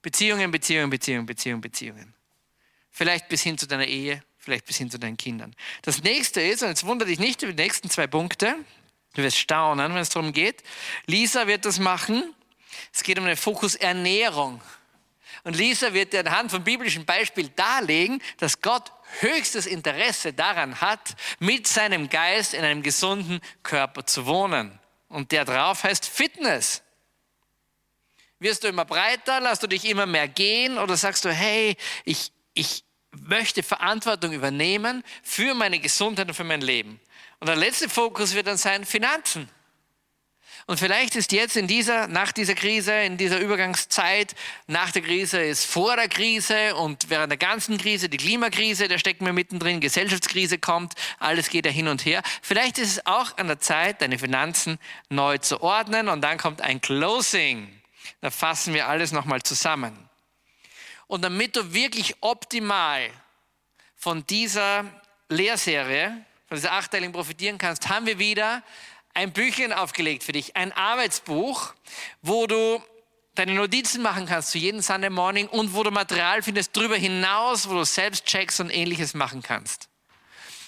Beziehungen, 0.00 0.52
Beziehungen, 0.52 0.90
Beziehungen, 0.90 1.26
Beziehungen, 1.26 1.60
Beziehungen. 1.60 2.14
Vielleicht 2.92 3.28
bis 3.28 3.42
hin 3.42 3.58
zu 3.58 3.66
deiner 3.66 3.86
Ehe, 3.86 4.22
vielleicht 4.46 4.64
bis 4.66 4.76
hin 4.76 4.88
zu 4.88 4.98
deinen 4.98 5.16
Kindern. 5.16 5.54
Das 5.82 6.04
nächste 6.04 6.40
ist, 6.40 6.62
und 6.62 6.68
jetzt 6.68 6.86
wundere 6.86 7.08
dich 7.08 7.18
nicht 7.18 7.42
über 7.42 7.52
die 7.52 7.62
nächsten 7.62 7.90
zwei 7.90 8.06
Punkte, 8.06 8.54
du 9.14 9.22
wirst 9.22 9.38
staunen, 9.38 9.92
wenn 9.92 10.00
es 10.00 10.10
darum 10.10 10.32
geht. 10.32 10.62
Lisa 11.06 11.48
wird 11.48 11.64
das 11.64 11.80
machen. 11.80 12.32
Es 12.92 13.02
geht 13.02 13.18
um 13.18 13.26
den 13.26 13.36
Fokus 13.36 13.74
Ernährung. 13.74 14.60
Und 15.42 15.56
Lisa 15.56 15.92
wird 15.92 16.12
dir 16.12 16.20
anhand 16.20 16.52
von 16.52 16.62
biblischen 16.62 17.04
Beispielen 17.04 17.50
darlegen, 17.56 18.22
dass 18.38 18.60
Gott 18.60 18.92
höchstes 19.18 19.66
Interesse 19.66 20.32
daran 20.32 20.80
hat, 20.80 21.16
mit 21.40 21.66
seinem 21.66 22.08
Geist 22.08 22.54
in 22.54 22.64
einem 22.64 22.82
gesunden 22.82 23.40
Körper 23.64 24.06
zu 24.06 24.26
wohnen. 24.26 24.78
Und 25.08 25.32
der 25.32 25.44
drauf 25.44 25.82
heißt 25.82 26.06
Fitness. 26.06 26.82
Wirst 28.38 28.62
du 28.62 28.68
immer 28.68 28.84
breiter, 28.84 29.40
lässt 29.40 29.64
du 29.64 29.66
dich 29.66 29.84
immer 29.86 30.06
mehr 30.06 30.28
gehen 30.28 30.78
oder 30.78 30.96
sagst 30.96 31.24
du, 31.24 31.32
hey, 31.32 31.76
ich, 32.04 32.30
ich, 32.54 32.84
möchte 33.24 33.62
Verantwortung 33.62 34.32
übernehmen 34.32 35.02
für 35.22 35.54
meine 35.54 35.78
Gesundheit 35.78 36.28
und 36.28 36.34
für 36.34 36.44
mein 36.44 36.60
Leben. 36.60 37.00
Und 37.40 37.48
der 37.48 37.56
letzte 37.56 37.88
Fokus 37.88 38.34
wird 38.34 38.46
dann 38.46 38.56
sein 38.56 38.84
Finanzen. 38.84 39.48
Und 40.68 40.80
vielleicht 40.80 41.14
ist 41.14 41.30
jetzt 41.30 41.56
in 41.56 41.68
dieser, 41.68 42.08
nach 42.08 42.32
dieser 42.32 42.56
Krise, 42.56 42.92
in 42.92 43.16
dieser 43.16 43.38
Übergangszeit, 43.38 44.34
nach 44.66 44.90
der 44.90 45.02
Krise 45.02 45.40
ist 45.40 45.64
vor 45.64 45.94
der 45.94 46.08
Krise 46.08 46.74
und 46.74 47.08
während 47.08 47.30
der 47.30 47.36
ganzen 47.36 47.78
Krise, 47.78 48.08
die 48.08 48.16
Klimakrise, 48.16 48.88
da 48.88 48.98
stecken 48.98 49.24
wir 49.26 49.32
mittendrin, 49.32 49.80
Gesellschaftskrise 49.80 50.58
kommt, 50.58 50.94
alles 51.20 51.50
geht 51.50 51.66
ja 51.66 51.72
hin 51.72 51.86
und 51.86 52.04
her. 52.04 52.20
Vielleicht 52.42 52.78
ist 52.78 52.90
es 52.90 53.06
auch 53.06 53.36
an 53.38 53.46
der 53.46 53.60
Zeit, 53.60 54.02
deine 54.02 54.18
Finanzen 54.18 54.78
neu 55.08 55.38
zu 55.38 55.62
ordnen 55.62 56.08
und 56.08 56.20
dann 56.22 56.36
kommt 56.36 56.60
ein 56.60 56.80
Closing. 56.80 57.68
Da 58.20 58.30
fassen 58.30 58.74
wir 58.74 58.88
alles 58.88 59.12
nochmal 59.12 59.42
zusammen. 59.42 60.05
Und 61.06 61.22
damit 61.22 61.56
du 61.56 61.72
wirklich 61.72 62.16
optimal 62.20 63.10
von 63.96 64.26
dieser 64.26 64.84
Lehrserie, 65.28 66.24
von 66.48 66.56
dieser 66.56 66.72
Achteilung 66.72 67.12
profitieren 67.12 67.58
kannst, 67.58 67.88
haben 67.88 68.06
wir 68.06 68.18
wieder 68.18 68.62
ein 69.14 69.32
Büchlein 69.32 69.72
aufgelegt 69.72 70.24
für 70.24 70.32
dich, 70.32 70.56
ein 70.56 70.72
Arbeitsbuch, 70.72 71.72
wo 72.22 72.46
du 72.46 72.82
deine 73.34 73.54
Notizen 73.54 74.02
machen 74.02 74.26
kannst 74.26 74.50
zu 74.50 74.58
jedem 74.58 74.80
Sunday 74.80 75.10
Morning 75.10 75.48
und 75.48 75.74
wo 75.74 75.82
du 75.82 75.90
Material 75.90 76.42
findest 76.42 76.76
darüber 76.76 76.96
hinaus, 76.96 77.68
wo 77.68 77.74
du 77.74 77.84
selbst 77.84 78.24
Checks 78.26 78.60
und 78.60 78.70
ähnliches 78.70 79.14
machen 79.14 79.42
kannst. 79.42 79.88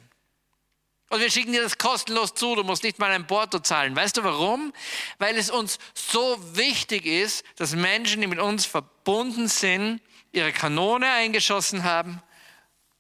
Und 1.11 1.21
wir 1.21 1.31
schicken 1.31 1.53
dir 1.53 1.63
das 1.63 1.79
kostenlos 1.79 2.35
zu. 2.35 2.57
Du 2.57 2.65
musst 2.65 2.83
nicht 2.83 2.99
mal 2.99 3.13
ein 3.13 3.27
Porto 3.27 3.61
zahlen. 3.61 3.95
Weißt 3.95 4.17
du 4.17 4.25
warum? 4.25 4.73
Weil 5.19 5.37
es 5.37 5.49
uns 5.49 5.79
so 5.95 6.37
wichtig 6.55 7.07
ist, 7.07 7.45
dass 7.57 7.77
Menschen, 7.77 8.21
die 8.21 8.27
mit 8.27 8.41
uns 8.41 8.67
verbunden 8.67 9.47
sind, 9.47 10.01
ihre 10.35 10.53
Kanone 10.53 11.11
eingeschossen 11.11 11.85
haben 11.85 12.23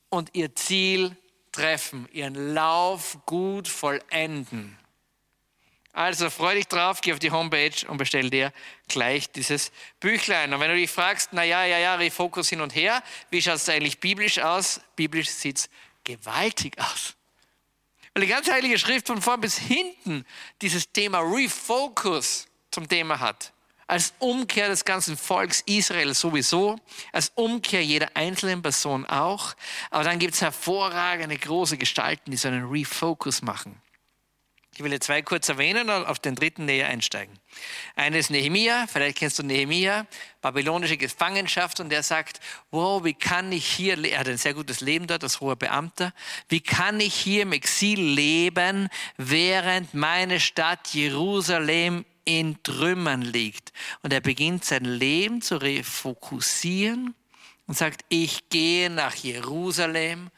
und 0.09 0.31
ihr 0.35 0.55
Ziel 0.55 1.17
treffen, 1.53 2.09
ihren 2.13 2.55
Lauf 2.55 3.19
gut 3.27 3.69
vollenden. 3.69 4.79
Also 5.93 6.29
freu 6.29 6.55
dich 6.55 6.67
drauf, 6.67 7.01
geh 7.01 7.13
auf 7.13 7.21
die 7.21 7.31
Homepage 7.31 7.87
und 7.87 7.99
bestell 7.99 8.29
dir 8.29 8.53
gleich 8.89 9.31
dieses 9.31 9.71
Büchlein. 10.01 10.53
Und 10.53 10.59
wenn 10.59 10.71
du 10.71 10.77
dich 10.77 10.91
fragst, 10.91 11.29
na 11.33 11.45
ja, 11.45 11.65
ja, 11.65 11.79
ja, 11.79 11.95
Refokus 11.95 12.49
hin 12.49 12.61
und 12.61 12.75
her, 12.75 13.01
wie 13.31 13.41
schaut 13.41 13.57
es 13.57 13.69
eigentlich 13.69 14.01
biblisch 14.01 14.41
aus? 14.41 14.81
Biblisch 14.97 15.31
sieht 15.31 15.59
es 15.59 15.71
gewaltig 16.03 16.77
aus. 16.79 17.15
Weil 18.13 18.23
die 18.23 18.29
ganze 18.29 18.53
Heilige 18.53 18.79
Schrift 18.79 19.07
von 19.07 19.23
vorn 19.23 19.41
bis 19.41 19.57
hinten 19.57 20.25
dieses 20.61 20.91
Thema 20.93 21.21
Refocus 21.21 22.49
zum 22.73 22.89
Thema 22.89 23.21
hat 23.21 23.54
als 23.87 24.15
Umkehr 24.19 24.69
des 24.69 24.85
ganzen 24.85 25.17
Volks 25.17 25.63
Israel 25.67 26.15
sowieso, 26.15 26.79
als 27.13 27.33
Umkehr 27.35 27.85
jeder 27.85 28.09
einzelnen 28.15 28.63
Person 28.63 29.07
auch. 29.07 29.55
Aber 29.91 30.05
dann 30.05 30.19
gibt 30.19 30.35
es 30.35 30.43
hervorragende 30.43 31.37
große 31.37 31.79
Gestalten, 31.79 32.31
die 32.31 32.37
so 32.37 32.49
einen 32.49 32.69
Refocus 32.69 33.43
machen. 33.43 33.81
Ich 34.77 34.83
will 34.83 34.91
jetzt 34.91 35.07
zwei 35.07 35.23
kurz 35.23 35.49
erwähnen 35.49 35.89
und 35.89 36.05
auf 36.05 36.19
den 36.19 36.35
dritten 36.35 36.65
näher 36.65 36.89
einsteigen. 36.89 37.39
Eine 37.95 38.19
ist 38.19 38.31
Nehemia, 38.31 38.87
vielleicht 38.89 39.19
kennst 39.19 39.39
du 39.39 39.45
Nehemia, 39.45 40.05
babylonische 40.43 40.97
Gefangenschaft 40.97 41.79
und 41.79 41.91
der 41.91 42.03
sagt, 42.03 42.41
wow, 42.73 43.05
wie 43.05 43.15
kann 43.15 43.53
ich 43.53 43.65
hier, 43.65 44.03
er 44.05 44.19
hat 44.19 44.29
ein 44.29 44.37
sehr 44.37 44.53
gutes 44.53 44.81
Leben 44.81 45.07
dort 45.07 45.23
als 45.23 45.41
hoher 45.41 45.55
Beamter, 45.55 46.13
wie 46.49 46.61
kann 46.61 46.99
ich 46.99 47.15
hier 47.15 47.43
im 47.43 47.53
Exil 47.53 48.01
leben, 48.01 48.89
während 49.17 49.95
meine 49.95 50.41
Stadt 50.41 50.89
Jerusalem 50.89 52.05
in 52.25 52.63
Trümmern 52.63 53.23
liegt. 53.23 53.73
Und 54.03 54.13
er 54.13 54.21
beginnt 54.21 54.65
sein 54.65 54.85
Leben 54.85 55.43
zu 55.43 55.57
refokussieren 55.57 57.15
und 57.67 57.77
sagt, 57.77 58.05
ich 58.09 58.49
gehe 58.49 58.91
nach 58.91 59.15
Jerusalem 59.15 60.31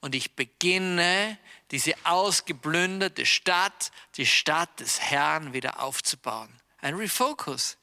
und 0.00 0.14
ich 0.14 0.32
beginne 0.32 1.38
diese 1.70 1.94
ausgeplünderte 2.04 3.26
Stadt, 3.26 3.90
die 4.16 4.26
Stadt 4.26 4.80
des 4.80 5.00
Herrn 5.00 5.52
wieder 5.52 5.80
aufzubauen. 5.80 6.50
Ein 6.80 6.94
Refocus. 6.94 7.78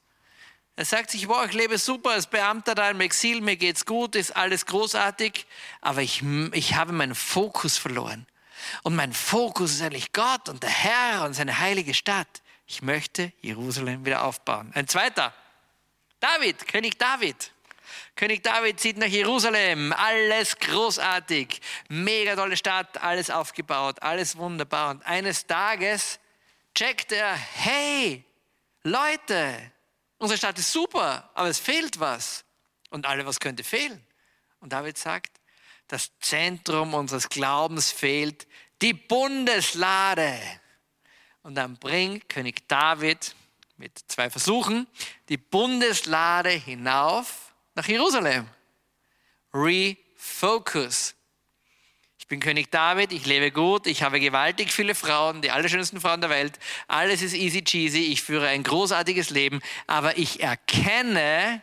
Er 0.76 0.84
sagt 0.84 1.10
sich, 1.10 1.26
boah, 1.26 1.44
ich 1.44 1.52
lebe 1.52 1.76
super 1.76 2.10
als 2.10 2.26
Beamter 2.26 2.74
da 2.74 2.90
im 2.90 3.00
Exil, 3.00 3.40
mir 3.40 3.56
geht's 3.56 3.84
gut, 3.84 4.16
ist 4.16 4.34
alles 4.34 4.64
großartig, 4.64 5.46
aber 5.82 6.00
ich, 6.00 6.22
ich 6.52 6.74
habe 6.76 6.92
meinen 6.92 7.14
Fokus 7.14 7.76
verloren. 7.76 8.26
Und 8.82 8.94
mein 8.94 9.12
Fokus 9.12 9.72
ist 9.72 9.82
eigentlich 9.82 10.12
Gott 10.12 10.48
und 10.48 10.62
der 10.62 10.70
Herr 10.70 11.24
und 11.24 11.34
seine 11.34 11.58
heilige 11.58 11.94
Stadt 11.94 12.41
ich 12.66 12.82
möchte 12.82 13.32
Jerusalem 13.40 14.04
wieder 14.04 14.24
aufbauen. 14.24 14.70
Ein 14.74 14.88
zweiter, 14.88 15.34
David, 16.20 16.66
König 16.68 16.98
David. 16.98 17.52
König 18.14 18.42
David 18.42 18.78
zieht 18.78 18.96
nach 18.96 19.06
Jerusalem, 19.06 19.92
alles 19.92 20.56
großartig, 20.58 21.60
mega 21.88 22.36
tolle 22.36 22.56
Stadt, 22.56 23.02
alles 23.02 23.30
aufgebaut, 23.30 24.02
alles 24.02 24.36
wunderbar. 24.36 24.90
Und 24.90 25.06
eines 25.06 25.46
Tages 25.46 26.18
checkt 26.74 27.12
er, 27.12 27.34
hey, 27.34 28.24
Leute, 28.82 29.72
unsere 30.18 30.38
Stadt 30.38 30.58
ist 30.58 30.72
super, 30.72 31.30
aber 31.34 31.48
es 31.48 31.58
fehlt 31.58 31.98
was. 32.00 32.44
Und 32.90 33.06
alle, 33.06 33.24
was 33.26 33.40
könnte 33.40 33.64
fehlen? 33.64 34.04
Und 34.60 34.72
David 34.72 34.98
sagt, 34.98 35.40
das 35.88 36.10
Zentrum 36.20 36.94
unseres 36.94 37.28
Glaubens 37.28 37.90
fehlt, 37.90 38.46
die 38.80 38.94
Bundeslade. 38.94 40.38
Und 41.42 41.54
dann 41.56 41.76
bringt 41.76 42.28
König 42.28 42.68
David 42.68 43.34
mit 43.76 43.98
zwei 44.06 44.30
Versuchen 44.30 44.86
die 45.28 45.36
Bundeslade 45.36 46.50
hinauf 46.50 47.52
nach 47.74 47.88
Jerusalem. 47.88 48.46
Refocus. 49.52 51.14
Ich 52.18 52.28
bin 52.28 52.38
König 52.40 52.70
David, 52.70 53.12
ich 53.12 53.26
lebe 53.26 53.50
gut, 53.50 53.86
ich 53.86 54.02
habe 54.02 54.20
gewaltig 54.20 54.72
viele 54.72 54.94
Frauen, 54.94 55.42
die 55.42 55.50
allerschönsten 55.50 56.00
Frauen 56.00 56.20
der 56.20 56.30
Welt. 56.30 56.58
Alles 56.86 57.20
ist 57.20 57.34
easy 57.34 57.62
cheesy, 57.62 58.12
ich 58.12 58.22
führe 58.22 58.46
ein 58.46 58.62
großartiges 58.62 59.30
Leben, 59.30 59.60
aber 59.86 60.16
ich 60.16 60.40
erkenne, 60.40 61.60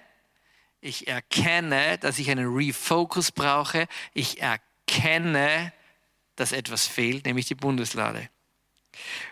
ich 0.81 1.07
erkenne, 1.07 1.98
dass 1.98 2.19
ich 2.19 2.29
einen 2.29 2.53
Refocus 2.53 3.31
brauche. 3.31 3.88
Ich 4.13 4.41
erkenne, 4.41 5.74
dass 6.36 6.51
etwas 6.51 6.88
fehlt, 6.88 7.25
nämlich 7.25 7.48
die 7.48 7.55
Bundeslade. 7.55 8.29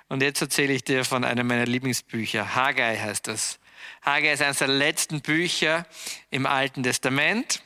Und 0.07 0.21
jetzt 0.21 0.41
erzähle 0.41 0.73
ich 0.73 0.83
dir 0.83 1.05
von 1.05 1.23
einem 1.23 1.47
meiner 1.47 1.65
Lieblingsbücher. 1.65 2.55
Haggai 2.55 2.97
heißt 2.97 3.27
das. 3.27 3.59
Haggai 4.03 4.33
ist 4.33 4.41
eines 4.41 4.59
der 4.59 4.67
letzten 4.67 5.21
Bücher 5.21 5.85
im 6.29 6.45
Alten 6.45 6.83
Testament. 6.83 7.61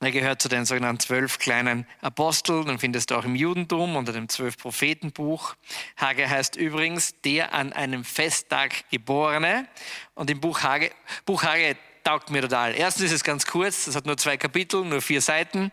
Er 0.00 0.12
gehört 0.12 0.42
zu 0.42 0.48
den 0.48 0.66
sogenannten 0.66 1.00
zwölf 1.00 1.38
kleinen 1.38 1.86
Aposteln, 2.02 2.66
den 2.66 2.78
findest 2.78 3.10
du 3.10 3.14
auch 3.14 3.24
im 3.24 3.34
Judentum 3.34 3.96
unter 3.96 4.12
dem 4.12 4.28
zwölf 4.28 4.58
Prophetenbuch. 4.58 5.54
Hage 5.96 6.28
heißt 6.28 6.56
übrigens 6.56 7.14
der 7.22 7.54
an 7.54 7.72
einem 7.72 8.04
Festtag 8.04 8.90
geborene. 8.90 9.66
Und 10.14 10.28
im 10.28 10.40
Buch 10.40 10.62
Hage, 10.62 10.90
Buch 11.24 11.44
Hage 11.44 11.76
taugt 12.06 12.30
mir 12.30 12.42
total. 12.42 12.72
Erstens 12.76 13.06
ist 13.06 13.12
es 13.12 13.24
ganz 13.24 13.46
kurz, 13.46 13.86
das 13.86 13.96
hat 13.96 14.06
nur 14.06 14.16
zwei 14.16 14.36
Kapitel, 14.36 14.84
nur 14.84 15.02
vier 15.02 15.20
Seiten. 15.20 15.72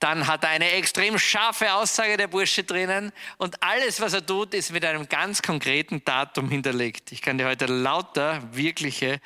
Dann 0.00 0.26
hat 0.26 0.44
er 0.44 0.50
eine 0.50 0.70
extrem 0.72 1.18
scharfe 1.18 1.72
Aussage 1.72 2.18
der 2.18 2.28
Bursche 2.28 2.62
drinnen 2.62 3.10
und 3.38 3.62
alles, 3.62 4.00
was 4.02 4.12
er 4.12 4.24
tut, 4.24 4.52
ist 4.52 4.70
mit 4.72 4.84
einem 4.84 5.08
ganz 5.08 5.40
konkreten 5.40 6.04
Datum 6.04 6.50
hinterlegt. 6.50 7.10
Ich 7.10 7.22
kann 7.22 7.38
dir 7.38 7.46
heute 7.46 7.64
lauter 7.64 8.42
wirkliche 8.52 9.18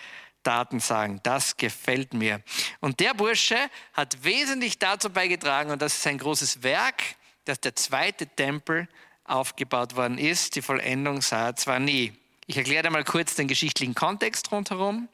Daten 0.44 0.78
sagen. 0.78 1.18
Das 1.24 1.56
gefällt 1.56 2.14
mir. 2.14 2.40
Und 2.78 3.00
der 3.00 3.14
Bursche 3.14 3.58
hat 3.92 4.22
wesentlich 4.22 4.78
dazu 4.78 5.10
beigetragen, 5.10 5.72
und 5.72 5.82
das 5.82 5.96
ist 5.96 6.06
ein 6.06 6.18
großes 6.18 6.62
Werk, 6.62 7.02
dass 7.44 7.60
der 7.60 7.74
zweite 7.74 8.28
Tempel 8.28 8.86
aufgebaut 9.24 9.96
worden 9.96 10.18
ist. 10.18 10.54
Die 10.54 10.62
Vollendung 10.62 11.22
sah 11.22 11.46
er 11.46 11.56
zwar 11.56 11.80
nie. 11.80 12.12
Ich 12.46 12.56
erkläre 12.56 12.84
dir 12.84 12.90
mal 12.90 13.02
kurz 13.02 13.34
den 13.34 13.48
geschichtlichen 13.48 13.96
Kontext 13.96 14.52
rundherum. 14.52 15.08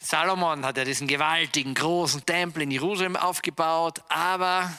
Salomon 0.00 0.64
hat 0.64 0.76
ja 0.76 0.84
diesen 0.84 1.06
gewaltigen, 1.06 1.74
großen 1.74 2.24
Tempel 2.24 2.62
in 2.62 2.70
Jerusalem 2.70 3.16
aufgebaut, 3.16 4.02
aber 4.08 4.72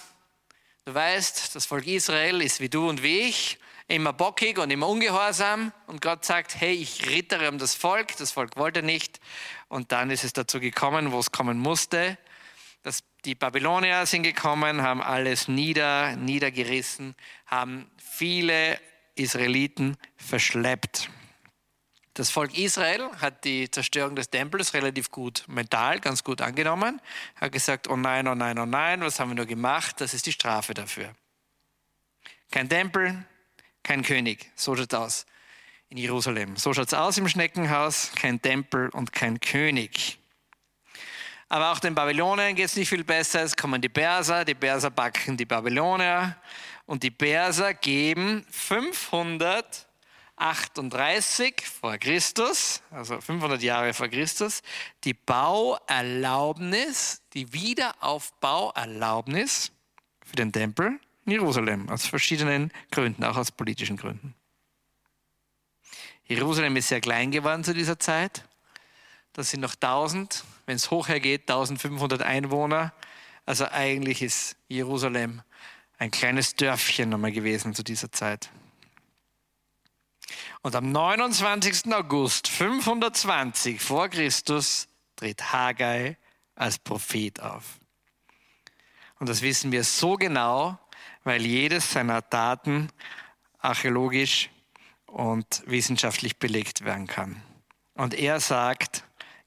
du 0.86 0.94
weißt, 0.94 1.56
das 1.56 1.66
Volk 1.66 1.88
Israel 1.88 2.42
ist 2.42 2.60
wie 2.62 2.70
du 2.70 2.88
und 2.88 3.04
wie 3.04 3.20
ich 3.22 3.60
immer 3.90 4.14
bockig 4.14 4.58
und 4.60 4.72
immer 4.72 4.88
ungehorsam. 4.88 5.74
Und 5.88 6.02
Gott 6.02 6.24
sagt, 6.24 6.56
hey, 6.60 6.74
ich 6.74 7.10
rittere 7.10 7.50
um 7.50 7.58
das 7.58 7.74
Volk. 7.74 8.16
Das 8.18 8.32
Volk 8.32 8.56
wollte 8.56 8.84
nicht. 8.84 9.20
Und 9.68 9.92
dann 9.92 10.12
ist 10.12 10.24
es 10.24 10.32
dazu 10.32 10.60
gekommen, 10.60 11.12
wo 11.12 11.20
es 11.20 11.32
kommen 11.32 11.58
musste. 11.58 12.18
Dass 12.84 13.04
die 13.26 13.36
Babylonier 13.36 14.06
sind 14.06 14.24
gekommen, 14.24 14.82
haben 14.82 15.02
alles 15.02 15.48
nieder, 15.48 16.16
niedergerissen, 16.16 17.16
haben 17.48 17.90
viele 17.98 18.80
Israeliten 19.16 19.98
verschleppt. 20.16 21.10
Das 22.20 22.32
Volk 22.32 22.58
Israel 22.58 23.10
hat 23.22 23.46
die 23.46 23.72
Zerstörung 23.72 24.14
des 24.14 24.30
Tempels 24.30 24.74
relativ 24.74 25.10
gut 25.10 25.46
mental, 25.48 26.02
ganz 26.02 26.22
gut 26.22 26.42
angenommen. 26.42 27.00
Hat 27.38 27.54
gesagt, 27.54 27.88
oh 27.88 27.96
nein, 27.96 28.28
oh 28.28 28.36
nein, 28.36 28.60
oh 28.60 28.66
nein, 28.66 29.00
was 29.00 29.22
haben 29.22 29.30
wir 29.30 29.36
nur 29.36 29.46
gemacht? 29.46 30.02
Das 30.02 30.14
ist 30.14 30.26
die 30.26 30.34
Strafe 30.34 30.74
dafür. 30.74 31.16
Kein 32.52 32.68
Tempel, 32.68 33.24
kein 33.84 34.04
König. 34.04 34.52
So 34.56 34.76
schaut 34.76 34.92
es 34.92 35.00
aus 35.00 35.26
in 35.88 35.96
Jerusalem. 35.96 36.58
So 36.58 36.74
schaut 36.74 36.88
es 36.88 36.94
aus 36.94 37.18
im 37.18 37.30
Schneckenhaus, 37.30 38.12
kein 38.14 38.42
Tempel 38.42 38.90
und 38.90 39.14
kein 39.14 39.40
König. 39.40 40.20
Aber 41.48 41.72
auch 41.72 41.80
den 41.80 41.96
Babylonern 41.96 42.54
geht 42.54 42.66
es 42.66 42.76
nicht 42.76 42.90
viel 42.90 43.06
besser. 43.06 43.44
Es 43.44 43.56
kommen 43.56 43.82
die 43.82 43.88
Perser, 43.88 44.44
die 44.44 44.56
Perser 44.56 44.90
backen 44.90 45.38
die 45.38 45.46
Babylonier 45.46 46.36
und 46.86 47.02
die 47.02 47.12
Perser 47.12 47.74
geben 47.76 48.46
538 50.39 51.67
vor 51.67 51.98
Christus, 51.98 52.81
also 52.91 53.19
500 53.19 53.62
Jahre 53.62 53.93
vor 53.93 54.08
Christus, 54.08 54.62
die 55.03 55.13
Bauerlaubnis, 55.13 57.22
die 57.34 57.51
Wiederaufbauerlaubnis 57.51 59.74
für 60.25 60.38
den 60.38 60.53
Tempel 60.53 60.98
in 61.25 61.34
Jerusalem, 61.34 61.89
aus 61.89 62.05
verschiedenen 62.05 62.72
Gründen, 62.89 63.25
auch 63.25 63.36
aus 63.36 63.51
politischen 63.51 63.98
Gründen. 63.98 64.34
Jerusalem 66.24 66.77
ist 66.77 66.88
sehr 66.88 67.01
klein 67.01 67.31
geworden 67.31 67.65
zu 67.65 67.74
dieser 67.74 68.00
Zeit. 68.00 68.46
Das 69.34 69.50
sind 69.50 69.60
noch 69.60 69.75
1000, 69.75 70.46
wenn 70.65 70.77
es 70.77 70.89
hoch 70.89 71.10
hergeht, 71.10 71.50
1500 71.50 72.22
Einwohner. 72.22 72.93
Also 73.46 73.67
eigentlich 73.67 74.22
ist 74.22 74.55
Jerusalem 74.69 75.41
ein 75.98 76.12
kleines 76.12 76.55
Dörfchen 76.55 77.10
nochmal 77.10 77.34
gewesen 77.34 77.74
zu 77.74 77.84
dieser 77.84 78.10
Zeit. 78.12 78.50
Und 80.62 80.75
am 80.75 80.91
29. 80.91 81.93
August 81.93 82.48
520 82.48 83.81
vor 83.81 84.09
Christus 84.09 84.88
tritt 85.15 85.51
Haggai 85.51 86.17
als 86.55 86.77
Prophet 86.77 87.39
auf. 87.41 87.79
Und 89.20 89.29
das 89.29 89.42
wissen 89.42 89.72
wir 89.72 89.83
so 89.83 90.15
genau, 90.15 90.77
weil 91.24 91.46
jedes 91.46 91.92
seiner 91.92 92.22
Daten 92.22 92.89
archäologisch 93.59 94.50
und 95.05 95.63
wissenschaftlich 95.65 96.37
belegt 96.37 96.85
werden 96.85 97.07
kann. 97.07 97.42
Und 97.96 98.13
er 98.13 98.39
sagt, 98.39 99.03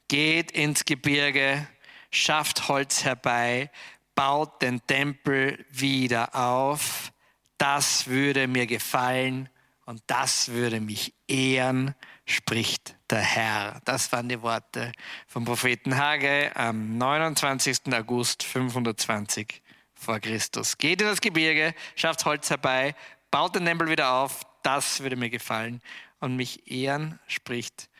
geht 0.08 0.50
ins 0.50 0.84
Gebirge, 0.84 1.66
schafft 2.10 2.68
Holz 2.68 3.04
herbei, 3.04 3.70
baut 4.14 4.60
den 4.60 4.86
Tempel 4.86 5.64
wieder 5.70 6.34
auf. 6.34 7.12
Das 7.56 8.08
würde 8.08 8.46
mir 8.46 8.66
gefallen 8.66 9.48
und 9.92 10.02
das 10.06 10.48
würde 10.48 10.80
mich 10.80 11.12
ehren, 11.28 11.94
spricht 12.24 12.96
der 13.10 13.20
Herr. 13.20 13.82
Das 13.84 14.10
waren 14.10 14.26
die 14.26 14.40
Worte 14.40 14.90
vom 15.26 15.44
Propheten 15.44 15.98
Haggai 15.98 16.50
am 16.56 16.96
29. 16.96 17.92
August 17.92 18.42
520 18.42 19.60
vor 19.94 20.18
Christus. 20.18 20.78
Geht 20.78 21.02
in 21.02 21.08
das 21.08 21.20
Gebirge, 21.20 21.74
schafft 21.94 22.24
Holz 22.24 22.48
herbei, 22.48 22.94
baut 23.30 23.54
den 23.54 23.66
Tempel 23.66 23.90
wieder 23.90 24.14
auf, 24.14 24.40
das 24.62 25.00
würde 25.00 25.16
mir 25.16 25.28
gefallen 25.28 25.82
und 26.20 26.36
mich 26.36 26.72
ehren, 26.72 27.18
spricht 27.26 27.90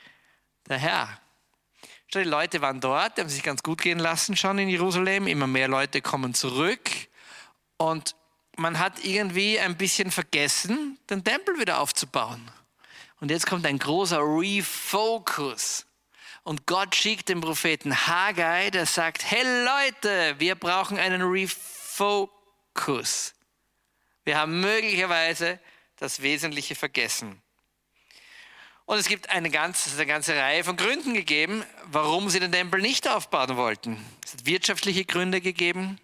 der 0.71 0.79
Herr. 0.79 1.21
Die 2.15 2.21
Leute 2.21 2.63
waren 2.63 2.81
dort, 2.81 3.19
die 3.19 3.21
haben 3.21 3.29
sich 3.29 3.43
ganz 3.43 3.63
gut 3.63 3.83
gehen 3.83 3.99
lassen 3.99 4.35
schon 4.35 4.59
in 4.59 4.71
Jerusalem. 4.71 5.27
Immer 5.27 5.47
mehr 5.47 5.69
Leute 5.69 6.01
kommen 6.01 6.33
zurück. 6.33 6.89
Und 7.77 8.17
man 8.57 8.79
hat 8.79 9.05
irgendwie 9.05 9.59
ein 9.59 9.77
bisschen 9.77 10.11
vergessen, 10.11 10.99
den 11.11 11.25
Tempel 11.25 11.59
wieder 11.59 11.81
aufzubauen. 11.81 12.51
Und 13.21 13.31
jetzt 13.31 13.47
kommt 13.47 13.67
ein 13.67 13.79
großer 13.79 14.19
Refocus. 14.19 15.87
Und 16.43 16.67
Gott 16.67 16.97
schickt 16.97 17.29
den 17.29 17.41
Propheten 17.41 17.95
Haggai, 18.07 18.71
der 18.71 18.87
sagt, 18.87 19.31
hey 19.31 19.45
Leute, 19.65 20.35
wir 20.39 20.57
brauchen 20.57 20.99
einen 20.99 21.23
Refocus. 21.23 21.65
Wir 24.25 24.39
haben 24.39 24.61
möglicherweise 24.61 25.61
das 25.97 26.21
Wesentliche 26.21 26.75
vergessen. 26.75 27.41
Und 28.87 28.99
es 28.99 29.07
gibt 29.07 29.31
eine 29.31 29.51
ganze, 29.51 29.95
eine 29.95 30.07
ganze 30.07 30.35
Reihe 30.37 30.65
von 30.65 30.77
Gründen 30.77 31.15
gegeben, 31.15 31.65
warum 31.87 32.29
sie 32.29 32.41
den 32.41 32.51
Tempel 32.51 32.81
nicht 32.83 33.07
aufbauen 33.09 33.57
wollten. 33.57 34.05
Es 34.25 34.33
hat 34.33 34.45
wirtschaftliche 34.45 35.05
Gründe 35.05 35.41
gegeben. 35.41 36.01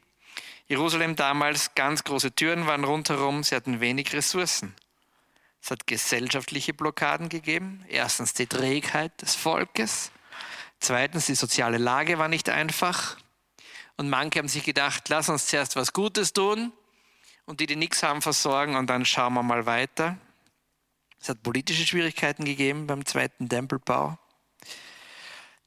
Jerusalem 0.68 1.16
damals, 1.16 1.74
ganz 1.74 2.04
große 2.04 2.34
Türen 2.34 2.66
waren 2.66 2.84
rundherum, 2.84 3.42
sie 3.42 3.56
hatten 3.56 3.80
wenig 3.80 4.12
Ressourcen. 4.12 4.74
Es 5.62 5.70
hat 5.70 5.86
gesellschaftliche 5.86 6.74
Blockaden 6.74 7.28
gegeben. 7.28 7.84
Erstens 7.88 8.34
die 8.34 8.46
Trägheit 8.46 9.20
des 9.20 9.34
Volkes. 9.34 10.10
Zweitens 10.78 11.26
die 11.26 11.34
soziale 11.34 11.78
Lage 11.78 12.18
war 12.18 12.28
nicht 12.28 12.48
einfach. 12.48 13.16
Und 13.96 14.08
manche 14.08 14.38
haben 14.38 14.48
sich 14.48 14.62
gedacht, 14.62 15.08
lass 15.08 15.28
uns 15.28 15.46
zuerst 15.46 15.74
was 15.74 15.92
Gutes 15.92 16.32
tun 16.32 16.72
und 17.46 17.60
die, 17.60 17.66
die 17.66 17.76
nichts 17.76 18.02
haben, 18.02 18.22
versorgen 18.22 18.76
und 18.76 18.88
dann 18.88 19.04
schauen 19.04 19.34
wir 19.34 19.42
mal 19.42 19.66
weiter. 19.66 20.18
Es 21.20 21.28
hat 21.28 21.42
politische 21.42 21.84
Schwierigkeiten 21.84 22.44
gegeben 22.44 22.86
beim 22.86 23.04
zweiten 23.04 23.48
Tempelbau. 23.48 24.18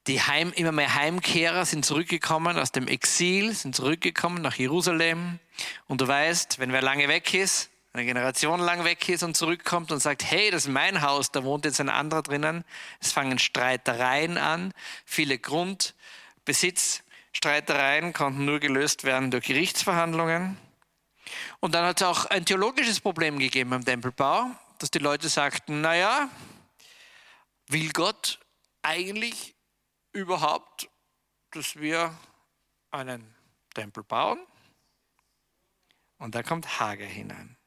Die 0.08 0.20
Heim, 0.20 0.52
immer 0.54 0.72
mehr 0.72 0.96
Heimkehrer 0.96 1.66
sind 1.66 1.86
zurückgekommen 1.86 2.58
aus 2.58 2.72
dem 2.72 2.88
Exil, 2.88 3.54
sind 3.54 3.76
zurückgekommen 3.76 4.42
nach 4.42 4.56
Jerusalem. 4.56 5.40
Und 5.88 6.02
du 6.02 6.08
weißt, 6.08 6.58
wenn 6.58 6.74
wer 6.74 6.82
lange 6.82 7.08
weg 7.08 7.34
ist, 7.36 7.70
eine 7.94 8.06
Generation 8.06 8.60
lang 8.62 8.84
weg 8.84 9.08
ist 9.10 9.22
und 9.22 9.38
zurückkommt 9.38 9.92
und 9.92 10.00
sagt, 10.00 10.24
hey, 10.24 10.50
das 10.50 10.66
ist 10.66 10.72
mein 10.72 11.02
Haus, 11.02 11.32
da 11.32 11.44
wohnt 11.44 11.66
jetzt 11.66 11.80
ein 11.80 11.90
anderer 11.90 12.24
drinnen. 12.24 12.64
Es 13.00 13.12
fangen 13.12 13.38
Streitereien 13.38 14.38
an, 14.38 14.74
viele 15.06 15.38
Grundbesitz, 15.38 17.04
Streitereien 17.34 18.14
konnten 18.14 18.46
nur 18.46 18.60
gelöst 18.60 19.04
werden 19.04 19.30
durch 19.30 19.46
Gerichtsverhandlungen. 19.46 20.58
Und 21.60 21.76
dann 21.76 21.86
hat 21.86 22.02
es 22.02 22.08
auch 22.08 22.26
ein 22.26 22.46
theologisches 22.46 23.00
Problem 23.00 23.40
gegeben 23.40 23.72
im 23.74 23.86
Tempelbau, 23.86 24.48
dass 24.80 24.90
die 24.90 25.00
Leute 25.00 25.30
sagten, 25.30 25.82
naja, 25.82 26.30
will 27.68 27.92
Gott 27.92 28.40
eigentlich 28.82 29.54
überhaupt, 30.14 30.90
dass 31.52 31.76
wir 31.76 32.18
einen 32.92 33.36
Tempel 33.74 34.04
bauen? 34.04 34.40
Und 36.18 36.36
da 36.36 36.44
kommt 36.44 36.80
Hager 36.80 37.06
hinein. 37.06 37.58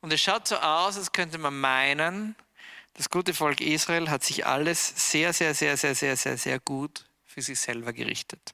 Und 0.00 0.12
es 0.12 0.20
schaut 0.20 0.48
so 0.48 0.56
aus, 0.56 0.96
als 0.96 1.12
könnte 1.12 1.38
man 1.38 1.58
meinen, 1.60 2.34
das 2.94 3.08
gute 3.08 3.34
Volk 3.34 3.60
Israel 3.60 4.10
hat 4.10 4.24
sich 4.24 4.46
alles 4.46 5.10
sehr, 5.10 5.32
sehr, 5.32 5.54
sehr, 5.54 5.76
sehr, 5.76 5.94
sehr, 5.94 6.16
sehr, 6.16 6.36
sehr 6.36 6.60
gut 6.60 7.06
für 7.24 7.40
sich 7.40 7.60
selber 7.60 7.92
gerichtet. 7.92 8.52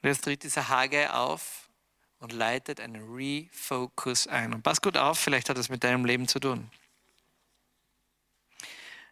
Und 0.00 0.08
jetzt 0.08 0.24
tritt 0.24 0.42
dieser 0.42 0.68
Hage 0.68 1.14
auf 1.14 1.68
und 2.18 2.32
leitet 2.32 2.80
einen 2.80 3.14
Refocus 3.14 4.26
ein. 4.26 4.54
Und 4.54 4.62
pass 4.62 4.80
gut 4.80 4.96
auf, 4.96 5.18
vielleicht 5.18 5.48
hat 5.48 5.58
das 5.58 5.68
mit 5.68 5.84
deinem 5.84 6.04
Leben 6.04 6.28
zu 6.28 6.40
tun. 6.40 6.70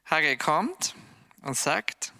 Hage 0.06 0.36
kommt 0.38 0.94
und 1.42 1.56
sagt, 1.56 2.12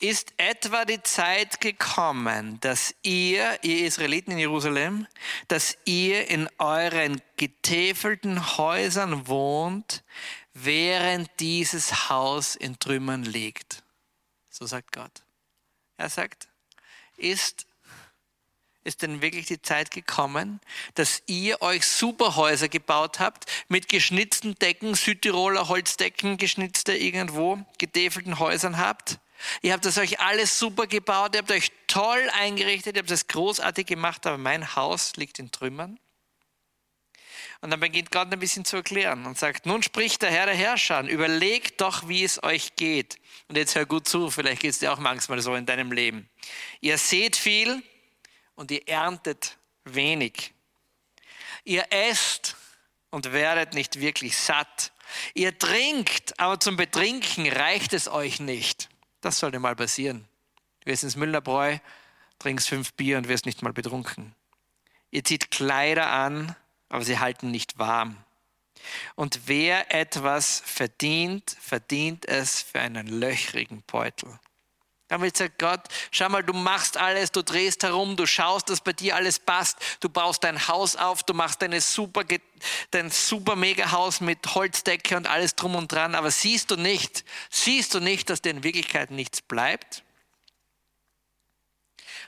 ist 0.00 0.32
etwa 0.36 0.84
die 0.84 1.02
Zeit 1.02 1.60
gekommen, 1.60 2.58
dass 2.60 2.94
ihr, 3.02 3.58
ihr 3.62 3.86
Israeliten 3.86 4.32
in 4.32 4.38
Jerusalem, 4.38 5.06
dass 5.48 5.76
ihr 5.84 6.28
in 6.28 6.48
euren 6.58 7.20
getäfelten 7.36 8.58
Häusern 8.58 9.26
wohnt, 9.26 10.04
während 10.54 11.28
dieses 11.40 12.08
Haus 12.08 12.56
in 12.56 12.78
Trümmern 12.78 13.24
liegt. 13.24 13.82
So 14.50 14.66
sagt 14.66 14.92
Gott. 14.92 15.22
Er 15.96 16.08
sagt, 16.08 16.48
ist 17.16 17.66
ist 18.84 19.02
denn 19.02 19.20
wirklich 19.20 19.44
die 19.44 19.60
Zeit 19.60 19.90
gekommen, 19.90 20.60
dass 20.94 21.22
ihr 21.26 21.60
euch 21.60 21.86
Superhäuser 21.86 22.68
gebaut 22.68 23.20
habt 23.20 23.44
mit 23.68 23.88
geschnitzten 23.88 24.54
Decken, 24.54 24.94
Südtiroler 24.94 25.68
Holzdecken, 25.68 26.38
geschnitzte 26.38 26.96
irgendwo, 26.96 27.58
getäfelten 27.76 28.38
Häusern 28.38 28.78
habt? 28.78 29.18
Ihr 29.62 29.72
habt 29.72 29.84
das 29.84 29.98
euch 29.98 30.20
alles 30.20 30.58
super 30.58 30.86
gebaut, 30.86 31.34
ihr 31.34 31.40
habt 31.40 31.50
euch 31.50 31.72
toll 31.86 32.30
eingerichtet, 32.34 32.96
ihr 32.96 33.00
habt 33.00 33.10
das 33.10 33.26
großartig 33.26 33.86
gemacht, 33.86 34.26
aber 34.26 34.38
mein 34.38 34.74
Haus 34.76 35.16
liegt 35.16 35.38
in 35.38 35.50
Trümmern. 35.50 35.98
Und 37.60 37.70
dann 37.70 37.80
beginnt 37.80 38.12
Gott 38.12 38.32
ein 38.32 38.38
bisschen 38.38 38.64
zu 38.64 38.76
erklären 38.76 39.26
und 39.26 39.36
sagt, 39.36 39.66
nun 39.66 39.82
spricht 39.82 40.22
der 40.22 40.30
Herr 40.30 40.46
der 40.46 40.54
Herrscher, 40.54 41.02
überlegt 41.02 41.80
doch, 41.80 42.08
wie 42.08 42.22
es 42.22 42.42
euch 42.42 42.76
geht. 42.76 43.16
Und 43.48 43.56
jetzt 43.56 43.74
hör 43.74 43.84
gut 43.84 44.08
zu, 44.08 44.30
vielleicht 44.30 44.62
geht 44.62 44.70
es 44.70 44.78
dir 44.78 44.92
auch 44.92 44.98
manchmal 44.98 45.40
so 45.40 45.54
in 45.56 45.66
deinem 45.66 45.90
Leben. 45.90 46.28
Ihr 46.80 46.98
seht 46.98 47.36
viel 47.36 47.82
und 48.54 48.70
ihr 48.70 48.86
erntet 48.86 49.56
wenig. 49.84 50.52
Ihr 51.64 51.84
esst 51.90 52.56
und 53.10 53.32
werdet 53.32 53.74
nicht 53.74 53.98
wirklich 53.98 54.36
satt. 54.36 54.92
Ihr 55.34 55.58
trinkt, 55.58 56.38
aber 56.38 56.60
zum 56.60 56.76
Betrinken 56.76 57.50
reicht 57.50 57.92
es 57.92 58.06
euch 58.06 58.38
nicht. 58.38 58.88
Das 59.20 59.38
sollte 59.38 59.58
mal 59.58 59.76
passieren. 59.76 60.28
Du 60.80 60.90
wirst 60.90 61.02
ins 61.02 61.16
Müllnerbräu, 61.16 61.78
trinkst 62.38 62.68
fünf 62.68 62.92
Bier 62.94 63.18
und 63.18 63.28
wirst 63.28 63.46
nicht 63.46 63.62
mal 63.62 63.72
betrunken. 63.72 64.34
Ihr 65.10 65.24
zieht 65.24 65.50
Kleider 65.50 66.10
an, 66.10 66.54
aber 66.88 67.04
sie 67.04 67.18
halten 67.18 67.50
nicht 67.50 67.78
warm. 67.78 68.16
Und 69.16 69.42
wer 69.46 69.92
etwas 69.94 70.62
verdient, 70.64 71.56
verdient 71.60 72.26
es 72.26 72.62
für 72.62 72.80
einen 72.80 73.06
löchrigen 73.08 73.82
Beutel. 73.86 74.38
Damit 75.08 75.38
sagt 75.38 75.58
Gott, 75.58 75.80
schau 76.10 76.28
mal, 76.28 76.44
du 76.44 76.52
machst 76.52 76.98
alles, 76.98 77.32
du 77.32 77.42
drehst 77.42 77.82
herum, 77.82 78.16
du 78.16 78.26
schaust, 78.26 78.68
dass 78.68 78.82
bei 78.82 78.92
dir 78.92 79.16
alles 79.16 79.38
passt, 79.38 79.78
du 80.00 80.10
baust 80.10 80.44
dein 80.44 80.68
Haus 80.68 80.96
auf, 80.96 81.22
du 81.22 81.32
machst 81.32 81.62
deine 81.62 81.80
super, 81.80 82.24
dein 82.90 83.10
super 83.10 83.56
Mega-Haus 83.56 84.20
mit 84.20 84.54
Holzdecke 84.54 85.16
und 85.16 85.26
alles 85.26 85.54
drum 85.54 85.76
und 85.76 85.90
dran, 85.90 86.14
aber 86.14 86.30
siehst 86.30 86.70
du 86.70 86.76
nicht, 86.76 87.24
siehst 87.48 87.94
du 87.94 88.00
nicht, 88.00 88.28
dass 88.28 88.42
dir 88.42 88.50
in 88.50 88.62
Wirklichkeit 88.62 89.10
nichts 89.10 89.40
bleibt? 89.40 90.04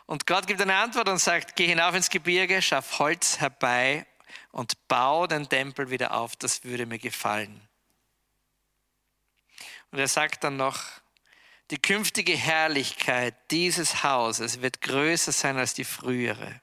Und 0.06 0.26
Gott 0.26 0.46
gibt 0.46 0.62
eine 0.62 0.76
Antwort 0.76 1.08
und 1.10 1.18
sagt, 1.18 1.56
geh 1.56 1.66
hinauf 1.66 1.94
ins 1.94 2.08
Gebirge, 2.08 2.62
schaff 2.62 2.98
Holz 2.98 3.40
herbei 3.40 4.06
und 4.52 4.88
bau 4.88 5.26
den 5.26 5.48
Tempel 5.50 5.90
wieder 5.90 6.14
auf, 6.14 6.34
das 6.34 6.64
würde 6.64 6.86
mir 6.86 6.98
gefallen. 6.98 7.60
Und 9.90 9.98
er 9.98 10.08
sagt 10.08 10.44
dann 10.44 10.56
noch, 10.56 10.99
die 11.70 11.78
künftige 11.78 12.36
Herrlichkeit 12.36 13.34
dieses 13.50 14.02
Hauses 14.02 14.60
wird 14.60 14.80
größer 14.80 15.32
sein 15.32 15.56
als 15.56 15.74
die 15.74 15.84
frühere. 15.84 16.60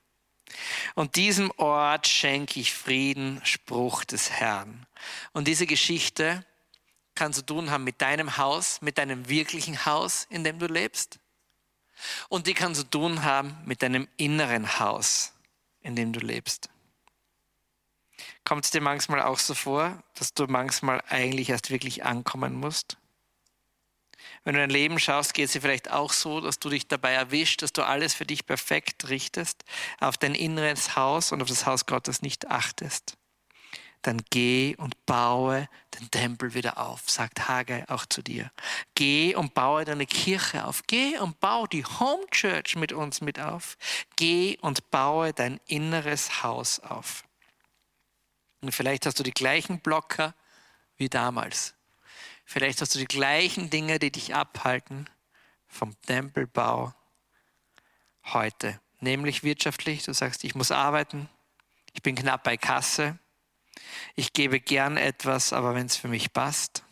Und 0.95 1.15
diesem 1.15 1.51
Ort 1.57 2.07
schenke 2.07 2.59
ich 2.59 2.73
Frieden, 2.73 3.41
Spruch 3.43 4.03
des 4.03 4.31
Herrn. 4.31 4.85
Und 5.33 5.47
diese 5.47 5.65
Geschichte 5.65 6.45
kann 7.15 7.33
zu 7.33 7.45
tun 7.45 7.71
haben 7.71 7.83
mit 7.83 8.01
deinem 8.01 8.37
Haus, 8.37 8.81
mit 8.81 8.97
deinem 8.97 9.29
wirklichen 9.29 9.85
Haus, 9.85 10.27
in 10.29 10.43
dem 10.43 10.59
du 10.59 10.67
lebst. 10.67 11.19
Und 12.29 12.47
die 12.47 12.53
kann 12.53 12.75
zu 12.75 12.83
tun 12.83 13.23
haben 13.23 13.57
mit 13.65 13.81
deinem 13.81 14.07
inneren 14.17 14.79
Haus, 14.79 15.33
in 15.81 15.95
dem 15.95 16.13
du 16.13 16.19
lebst. 16.19 16.69
Kommt 18.43 18.65
es 18.65 18.71
dir 18.71 18.81
manchmal 18.81 19.21
auch 19.21 19.39
so 19.39 19.53
vor, 19.53 20.01
dass 20.15 20.33
du 20.33 20.45
manchmal 20.47 21.01
eigentlich 21.07 21.49
erst 21.49 21.69
wirklich 21.69 22.03
ankommen 22.05 22.55
musst? 22.55 22.97
Wenn 24.47 24.53
du 24.53 24.61
dein 24.61 24.69
Leben 24.69 24.97
schaust, 24.97 25.33
geht 25.33 25.47
es 25.47 25.51
dir 25.51 25.59
vielleicht 25.59 25.91
auch 25.91 26.13
so, 26.13 26.39
dass 26.39 26.57
du 26.57 26.69
dich 26.69 26.87
dabei 26.87 27.11
erwischt, 27.11 27.63
dass 27.63 27.73
du 27.73 27.85
alles 27.85 28.13
für 28.13 28.25
dich 28.25 28.45
perfekt 28.45 29.09
richtest, 29.09 29.65
auf 29.99 30.17
dein 30.17 30.33
inneres 30.33 30.95
Haus 30.95 31.33
und 31.33 31.41
auf 31.41 31.49
das 31.49 31.65
Haus 31.65 31.85
Gottes 31.85 32.21
nicht 32.21 32.47
achtest. 32.47 33.17
Dann 34.03 34.21
geh 34.29 34.73
und 34.77 35.05
baue 35.05 35.67
den 35.99 36.09
Tempel 36.11 36.53
wieder 36.53 36.77
auf, 36.77 37.09
sagt 37.09 37.49
Haggai 37.49 37.83
auch 37.89 38.05
zu 38.05 38.21
dir. 38.21 38.49
Geh 38.95 39.35
und 39.35 39.53
baue 39.53 39.83
deine 39.83 40.05
Kirche 40.05 40.63
auf. 40.63 40.83
Geh 40.87 41.17
und 41.17 41.41
baue 41.41 41.67
die 41.67 41.83
Home 41.83 42.25
Church 42.31 42.77
mit 42.77 42.93
uns 42.93 43.19
mit 43.19 43.41
auf. 43.41 43.77
Geh 44.15 44.57
und 44.61 44.91
baue 44.91 45.33
dein 45.33 45.59
inneres 45.67 46.41
Haus 46.41 46.79
auf. 46.79 47.25
Und 48.61 48.73
vielleicht 48.73 49.07
hast 49.07 49.19
du 49.19 49.23
die 49.23 49.31
gleichen 49.31 49.81
Blocker 49.81 50.33
wie 50.95 51.09
damals. 51.09 51.76
Vielleicht 52.49 52.79
hast 52.79 52.95
du 52.95 52.99
die 52.99 53.05
gleichen 53.05 53.69
Dinge, 53.69 53.99
die 53.99 54.09
dich 54.09 54.33
abhalten 54.33 55.09
vom 55.67 55.99
Tempelbau 56.03 56.93
heute. 58.23 58.79
Nämlich 59.01 59.43
wirtschaftlich, 59.43 60.03
du 60.03 60.13
sagst, 60.13 60.45
ich 60.45 60.55
muss 60.55 60.71
arbeiten, 60.71 61.27
ich 61.91 62.01
bin 62.01 62.15
knapp 62.15 62.45
bei 62.45 62.55
Kasse, 62.55 63.19
ich 64.15 64.31
gebe 64.31 64.61
gern 64.61 64.95
etwas, 64.95 65.51
aber 65.51 65.75
wenn 65.75 65.87
es 65.87 65.97
für 65.97 66.07
mich 66.07 66.31
passt. 66.31 66.85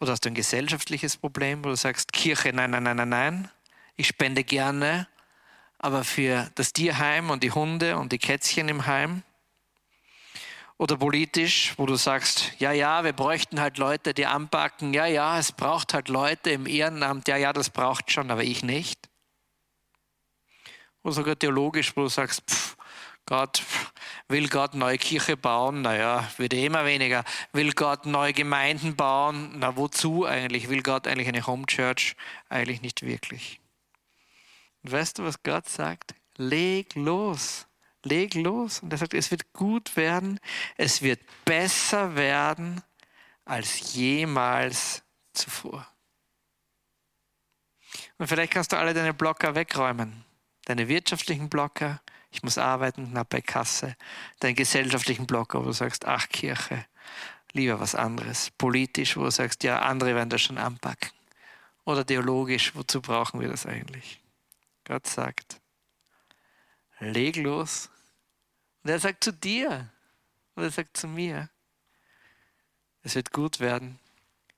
Oder 0.00 0.12
hast 0.12 0.24
du 0.24 0.30
ein 0.30 0.34
gesellschaftliches 0.34 1.18
Problem, 1.18 1.62
wo 1.62 1.68
du 1.68 1.76
sagst, 1.76 2.14
Kirche, 2.14 2.54
nein, 2.54 2.70
nein, 2.70 2.84
nein, 2.84 2.96
nein, 2.96 3.08
nein, 3.10 3.50
ich 3.96 4.06
spende 4.06 4.42
gerne, 4.42 5.06
aber 5.76 6.02
für 6.02 6.50
das 6.54 6.72
Tierheim 6.72 7.28
und 7.28 7.42
die 7.42 7.52
Hunde 7.52 7.98
und 7.98 8.10
die 8.10 8.18
Kätzchen 8.18 8.70
im 8.70 8.86
Heim 8.86 9.22
oder 10.80 10.96
politisch, 10.96 11.74
wo 11.76 11.84
du 11.84 11.96
sagst, 11.96 12.52
ja, 12.58 12.72
ja, 12.72 13.04
wir 13.04 13.12
bräuchten 13.12 13.60
halt 13.60 13.76
Leute, 13.76 14.14
die 14.14 14.24
anpacken, 14.24 14.94
ja, 14.94 15.04
ja, 15.04 15.38
es 15.38 15.52
braucht 15.52 15.92
halt 15.92 16.08
Leute 16.08 16.52
im 16.52 16.66
Ehrenamt, 16.66 17.28
ja, 17.28 17.36
ja, 17.36 17.52
das 17.52 17.68
braucht 17.68 18.10
schon, 18.10 18.30
aber 18.30 18.44
ich 18.44 18.62
nicht. 18.62 19.10
Oder 21.02 21.12
sogar 21.12 21.38
theologisch, 21.38 21.94
wo 21.98 22.00
du 22.00 22.08
sagst, 22.08 22.50
pff, 22.50 22.78
Gott, 23.26 23.62
will 24.28 24.48
Gott 24.48 24.72
neue 24.72 24.96
Kirche 24.96 25.36
bauen? 25.36 25.82
Naja, 25.82 26.26
wird 26.38 26.54
eh 26.54 26.64
immer 26.64 26.86
weniger. 26.86 27.24
Will 27.52 27.72
Gott 27.72 28.06
neue 28.06 28.32
Gemeinden 28.32 28.96
bauen? 28.96 29.52
Na, 29.58 29.76
wozu 29.76 30.24
eigentlich? 30.24 30.70
Will 30.70 30.82
Gott 30.82 31.06
eigentlich 31.06 31.28
eine 31.28 31.46
Home 31.46 31.66
Church? 31.66 32.16
Eigentlich 32.48 32.80
nicht 32.80 33.02
wirklich. 33.02 33.60
Und 34.82 34.92
weißt 34.92 35.18
du, 35.18 35.24
was 35.24 35.42
Gott 35.42 35.68
sagt? 35.68 36.14
Leg 36.38 36.94
los. 36.94 37.66
Leg 38.04 38.34
los. 38.34 38.80
Und 38.80 38.92
er 38.92 38.98
sagt, 38.98 39.14
es 39.14 39.30
wird 39.30 39.52
gut 39.52 39.96
werden, 39.96 40.40
es 40.76 41.02
wird 41.02 41.20
besser 41.44 42.16
werden 42.16 42.82
als 43.44 43.94
jemals 43.94 45.02
zuvor. 45.32 45.86
Und 48.18 48.28
vielleicht 48.28 48.52
kannst 48.52 48.72
du 48.72 48.76
alle 48.76 48.94
deine 48.94 49.14
Blocker 49.14 49.54
wegräumen. 49.54 50.24
Deine 50.64 50.88
wirtschaftlichen 50.88 51.48
Blocker, 51.48 52.00
ich 52.30 52.42
muss 52.42 52.58
arbeiten, 52.58 53.10
knapp 53.10 53.30
bei 53.30 53.40
Kasse. 53.40 53.96
Deinen 54.38 54.54
gesellschaftlichen 54.54 55.26
Blocker, 55.26 55.60
wo 55.60 55.64
du 55.64 55.72
sagst, 55.72 56.06
ach 56.06 56.28
Kirche, 56.28 56.86
lieber 57.52 57.80
was 57.80 57.94
anderes. 57.94 58.50
Politisch, 58.52 59.16
wo 59.16 59.24
du 59.24 59.30
sagst, 59.30 59.64
ja, 59.64 59.80
andere 59.80 60.14
werden 60.14 60.30
das 60.30 60.42
schon 60.42 60.58
anpacken. 60.58 61.10
Oder 61.84 62.06
theologisch, 62.06 62.74
wozu 62.76 63.00
brauchen 63.00 63.40
wir 63.40 63.48
das 63.48 63.66
eigentlich? 63.66 64.20
Gott 64.84 65.06
sagt, 65.06 65.59
leg 67.00 67.36
los. 67.36 67.90
Und 68.82 68.90
er 68.90 68.98
sagt 68.98 69.24
zu 69.24 69.32
dir 69.32 69.90
und 70.54 70.62
er 70.62 70.70
sagt 70.70 70.96
zu 70.96 71.06
mir, 71.06 71.50
es 73.02 73.14
wird 73.14 73.32
gut 73.32 73.60
werden, 73.60 73.98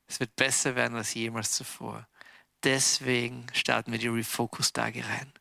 es 0.06 0.20
wird 0.20 0.34
besser 0.36 0.74
werden 0.74 0.96
als 0.96 1.14
jemals 1.14 1.52
zuvor. 1.52 2.06
Deswegen 2.62 3.46
starten 3.52 3.92
wir 3.92 3.98
die 3.98 4.08
Refocus-Tage 4.08 5.04
rein. 5.04 5.32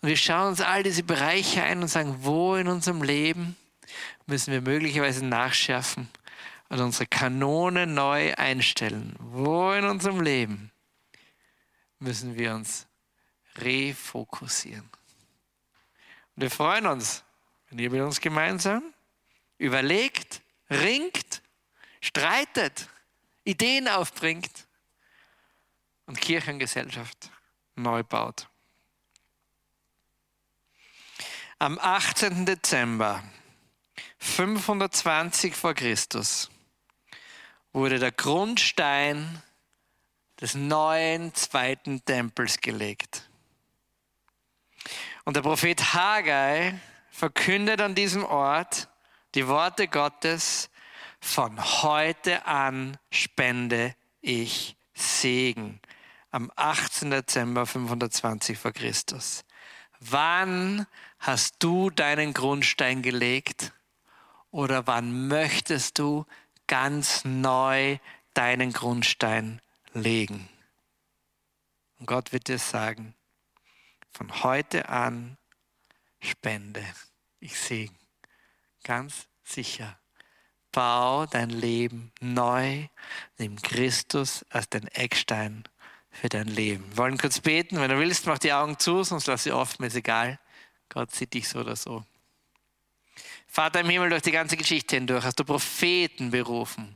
Und 0.00 0.08
wir 0.08 0.16
schauen 0.16 0.48
uns 0.48 0.60
all 0.60 0.82
diese 0.82 1.02
Bereiche 1.02 1.62
ein 1.62 1.82
und 1.82 1.88
sagen, 1.88 2.16
wo 2.20 2.56
in 2.56 2.68
unserem 2.68 3.02
Leben 3.02 3.56
müssen 4.26 4.52
wir 4.52 4.60
möglicherweise 4.60 5.24
nachschärfen 5.24 6.08
und 6.68 6.80
unsere 6.80 7.06
Kanone 7.06 7.86
neu 7.86 8.34
einstellen. 8.34 9.14
Wo 9.18 9.72
in 9.72 9.84
unserem 9.84 10.20
Leben 10.20 10.70
müssen 11.98 12.36
wir 12.36 12.54
uns 12.54 12.86
refokussieren. 13.56 14.88
Wir 16.40 16.50
freuen 16.50 16.86
uns, 16.86 17.22
wenn 17.68 17.78
ihr 17.78 17.90
mit 17.90 18.00
uns 18.00 18.18
gemeinsam 18.18 18.94
überlegt, 19.58 20.40
ringt, 20.70 21.42
streitet, 22.00 22.88
Ideen 23.44 23.88
aufbringt 23.88 24.66
und 26.06 26.18
Kirchengesellschaft 26.18 27.30
neu 27.74 28.02
baut. 28.02 28.48
Am 31.58 31.78
18. 31.78 32.46
Dezember 32.46 33.22
520 34.16 35.54
vor 35.54 35.74
Christus 35.74 36.50
wurde 37.74 37.98
der 37.98 38.12
Grundstein 38.12 39.42
des 40.40 40.54
neuen 40.54 41.34
zweiten 41.34 42.02
Tempels 42.02 42.62
gelegt. 42.62 43.29
Und 45.24 45.36
der 45.36 45.42
Prophet 45.42 45.94
Haggai 45.94 46.78
verkündet 47.10 47.80
an 47.80 47.94
diesem 47.94 48.24
Ort 48.24 48.88
die 49.34 49.46
Worte 49.46 49.86
Gottes, 49.86 50.70
von 51.20 51.62
heute 51.82 52.46
an 52.46 52.96
spende 53.10 53.94
ich 54.22 54.76
Segen. 54.94 55.80
Am 56.30 56.50
18. 56.56 57.10
Dezember 57.10 57.66
520 57.66 58.58
vor 58.58 58.72
Christus. 58.72 59.44
Wann 60.00 60.86
hast 61.18 61.56
du 61.58 61.90
deinen 61.90 62.32
Grundstein 62.32 63.02
gelegt? 63.02 63.72
Oder 64.50 64.86
wann 64.86 65.28
möchtest 65.28 65.98
du 65.98 66.24
ganz 66.66 67.24
neu 67.24 67.98
deinen 68.34 68.72
Grundstein 68.72 69.60
legen? 69.92 70.48
Und 71.98 72.06
Gott 72.06 72.32
wird 72.32 72.48
dir 72.48 72.58
sagen, 72.58 73.14
von 74.20 74.42
heute 74.42 74.90
an 74.90 75.38
spende 76.20 76.84
ich 77.38 77.58
Segen. 77.58 77.96
Ganz 78.84 79.28
sicher. 79.44 79.98
Bau 80.72 81.24
dein 81.24 81.48
Leben 81.48 82.12
neu, 82.20 82.86
nimm 83.38 83.56
Christus 83.62 84.44
als 84.50 84.68
den 84.68 84.88
Eckstein 84.88 85.64
für 86.10 86.28
dein 86.28 86.48
Leben. 86.48 86.84
Wir 86.90 86.96
wollen 86.98 87.16
kurz 87.16 87.40
beten. 87.40 87.80
Wenn 87.80 87.88
du 87.88 87.98
willst, 87.98 88.26
mach 88.26 88.36
die 88.36 88.52
Augen 88.52 88.78
zu, 88.78 89.02
sonst 89.04 89.26
lass 89.26 89.44
sie 89.44 89.52
offen, 89.52 89.86
ist 89.86 89.96
egal. 89.96 90.38
Gott 90.90 91.12
sieht 91.12 91.32
dich 91.32 91.48
so 91.48 91.60
oder 91.60 91.74
so. 91.74 92.04
Vater 93.46 93.80
im 93.80 93.88
Himmel, 93.88 94.10
durch 94.10 94.22
die 94.22 94.32
ganze 94.32 94.58
Geschichte 94.58 94.96
hindurch 94.96 95.24
hast 95.24 95.40
du 95.40 95.44
Propheten 95.44 96.30
berufen, 96.30 96.94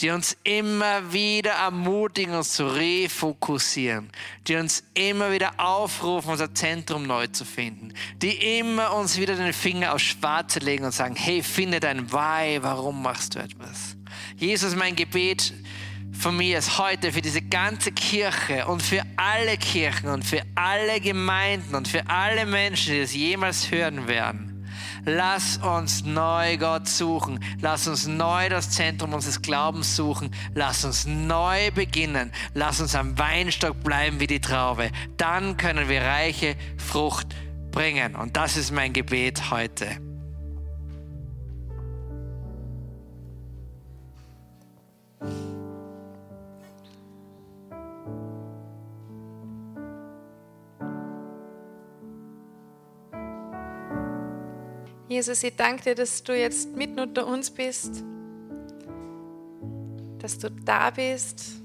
die 0.00 0.10
uns 0.10 0.36
immer 0.44 1.12
wieder 1.12 1.52
ermutigen, 1.52 2.34
uns 2.34 2.52
zu 2.52 2.66
refokussieren, 2.66 4.10
die 4.46 4.56
uns 4.56 4.84
immer 4.94 5.32
wieder 5.32 5.58
aufrufen, 5.58 6.30
unser 6.30 6.54
Zentrum 6.54 7.06
neu 7.06 7.26
zu 7.28 7.44
finden, 7.44 7.94
die 8.20 8.58
immer 8.58 8.94
uns 8.94 9.18
wieder 9.18 9.34
den 9.34 9.52
Finger 9.52 9.94
aufs 9.94 10.04
Schwarze 10.04 10.58
legen 10.58 10.84
und 10.84 10.92
sagen, 10.92 11.16
hey, 11.16 11.42
finde 11.42 11.80
dein 11.80 12.12
Why, 12.12 12.62
warum 12.62 13.02
machst 13.02 13.34
du 13.34 13.38
etwas? 13.38 13.96
Jesus, 14.36 14.76
mein 14.76 14.96
Gebet 14.96 15.54
von 16.12 16.36
mir 16.36 16.58
ist 16.58 16.78
heute 16.78 17.12
für 17.12 17.22
diese 17.22 17.42
ganze 17.42 17.92
Kirche 17.92 18.66
und 18.66 18.82
für 18.82 19.02
alle 19.16 19.56
Kirchen 19.58 20.08
und 20.08 20.24
für 20.24 20.42
alle 20.54 21.00
Gemeinden 21.00 21.74
und 21.74 21.88
für 21.88 22.08
alle 22.08 22.46
Menschen, 22.46 22.94
die 22.94 23.00
es 23.00 23.14
jemals 23.14 23.70
hören 23.70 24.08
werden 24.08 24.45
Lass 25.08 25.58
uns 25.58 26.04
neu 26.04 26.56
Gott 26.56 26.88
suchen. 26.88 27.38
Lass 27.60 27.86
uns 27.86 28.08
neu 28.08 28.48
das 28.48 28.70
Zentrum 28.70 29.14
unseres 29.14 29.40
Glaubens 29.40 29.94
suchen. 29.94 30.32
Lass 30.52 30.84
uns 30.84 31.06
neu 31.06 31.70
beginnen. 31.70 32.32
Lass 32.54 32.80
uns 32.80 32.96
am 32.96 33.16
Weinstock 33.16 33.84
bleiben 33.84 34.18
wie 34.18 34.26
die 34.26 34.40
Traube. 34.40 34.90
Dann 35.16 35.56
können 35.56 35.88
wir 35.88 36.02
reiche 36.02 36.56
Frucht 36.76 37.36
bringen. 37.70 38.16
Und 38.16 38.36
das 38.36 38.56
ist 38.56 38.72
mein 38.72 38.92
Gebet 38.92 39.52
heute. 39.52 40.05
Jesus, 55.08 55.42
ich 55.44 55.54
danke 55.54 55.82
dir, 55.84 55.94
dass 55.94 56.22
du 56.22 56.36
jetzt 56.36 56.74
mitten 56.76 56.98
unter 56.98 57.26
uns 57.26 57.50
bist, 57.50 58.02
dass 60.18 60.36
du 60.38 60.50
da 60.50 60.90
bist, 60.90 61.62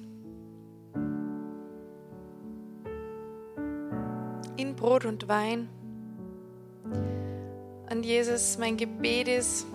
in 4.58 4.76
Brot 4.76 5.06
und 5.06 5.28
Wein. 5.28 5.68
Und 7.90 8.04
Jesus, 8.04 8.60
mein 8.60 8.78
Gebet 8.78 9.28
ist, 9.28 9.66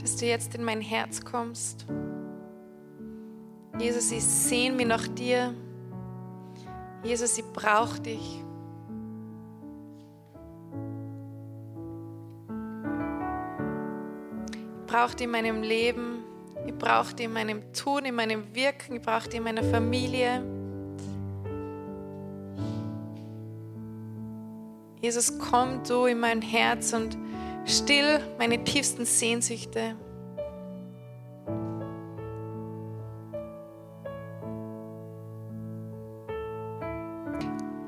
dass 0.00 0.16
du 0.16 0.26
jetzt 0.26 0.54
in 0.54 0.62
mein 0.62 0.80
Herz 0.80 1.20
kommst. 1.20 1.84
Jesus, 3.78 4.12
ich 4.12 4.24
sehne 4.24 4.76
mich 4.76 4.86
nach 4.86 5.08
dir. 5.08 5.52
Jesus, 7.02 7.36
ich 7.38 7.44
brauche 7.52 8.00
dich. 8.00 8.42
Brauche 14.92 15.16
die 15.16 15.24
in 15.24 15.30
meinem 15.30 15.62
Leben, 15.62 16.22
ich 16.66 16.76
brauche 16.76 17.14
die 17.14 17.24
in 17.24 17.32
meinem 17.32 17.72
Tun, 17.72 18.04
in 18.04 18.14
meinem 18.14 18.54
Wirken, 18.54 18.96
ich 18.96 19.02
brauche 19.02 19.26
die 19.26 19.38
in 19.38 19.42
meiner 19.42 19.62
Familie. 19.62 20.44
Jesus, 25.00 25.38
komm 25.38 25.82
du 25.82 26.04
in 26.04 26.20
mein 26.20 26.42
Herz 26.42 26.92
und 26.92 27.16
still 27.64 28.20
meine 28.38 28.62
tiefsten 28.64 29.06
Sehnsüchte. 29.06 29.96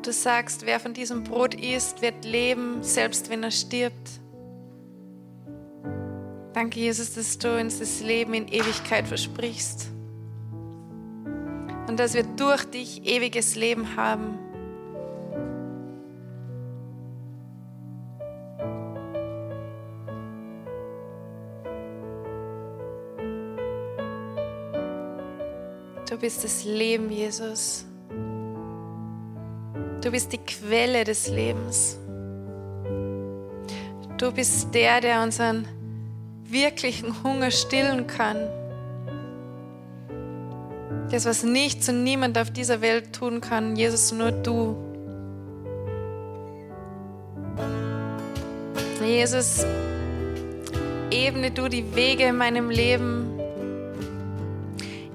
Du 0.02 0.10
sagst, 0.10 0.64
wer 0.64 0.80
von 0.80 0.94
diesem 0.94 1.22
Brot 1.22 1.54
isst, 1.54 2.00
wird 2.00 2.24
leben, 2.24 2.82
selbst 2.82 3.28
wenn 3.28 3.42
er 3.42 3.50
stirbt. 3.50 4.23
Danke, 6.54 6.78
Jesus, 6.78 7.14
dass 7.14 7.36
du 7.36 7.58
uns 7.60 7.80
das 7.80 8.00
Leben 8.00 8.32
in 8.32 8.46
Ewigkeit 8.46 9.08
versprichst. 9.08 9.88
Und 11.88 11.98
dass 11.98 12.14
wir 12.14 12.22
durch 12.22 12.64
dich 12.64 13.04
ewiges 13.04 13.56
Leben 13.56 13.96
haben. 13.96 14.38
Du 26.08 26.16
bist 26.16 26.44
das 26.44 26.64
Leben, 26.64 27.10
Jesus. 27.10 27.84
Du 30.00 30.10
bist 30.12 30.32
die 30.32 30.38
Quelle 30.38 31.02
des 31.02 31.28
Lebens. 31.28 31.98
Du 34.18 34.30
bist 34.30 34.72
der, 34.72 35.00
der 35.00 35.20
unseren 35.20 35.66
wirklichen 36.54 37.22
Hunger 37.22 37.50
stillen 37.50 38.06
kann. 38.06 38.38
Das, 41.10 41.26
was 41.26 41.42
nichts 41.42 41.90
und 41.90 42.02
niemand 42.02 42.38
auf 42.38 42.50
dieser 42.50 42.80
Welt 42.80 43.12
tun 43.12 43.42
kann, 43.42 43.76
Jesus, 43.76 44.12
nur 44.12 44.32
du. 44.32 44.74
Jesus, 49.04 49.66
ebne 51.10 51.50
du 51.50 51.68
die 51.68 51.94
Wege 51.94 52.24
in 52.24 52.36
meinem 52.36 52.70
Leben. 52.70 53.38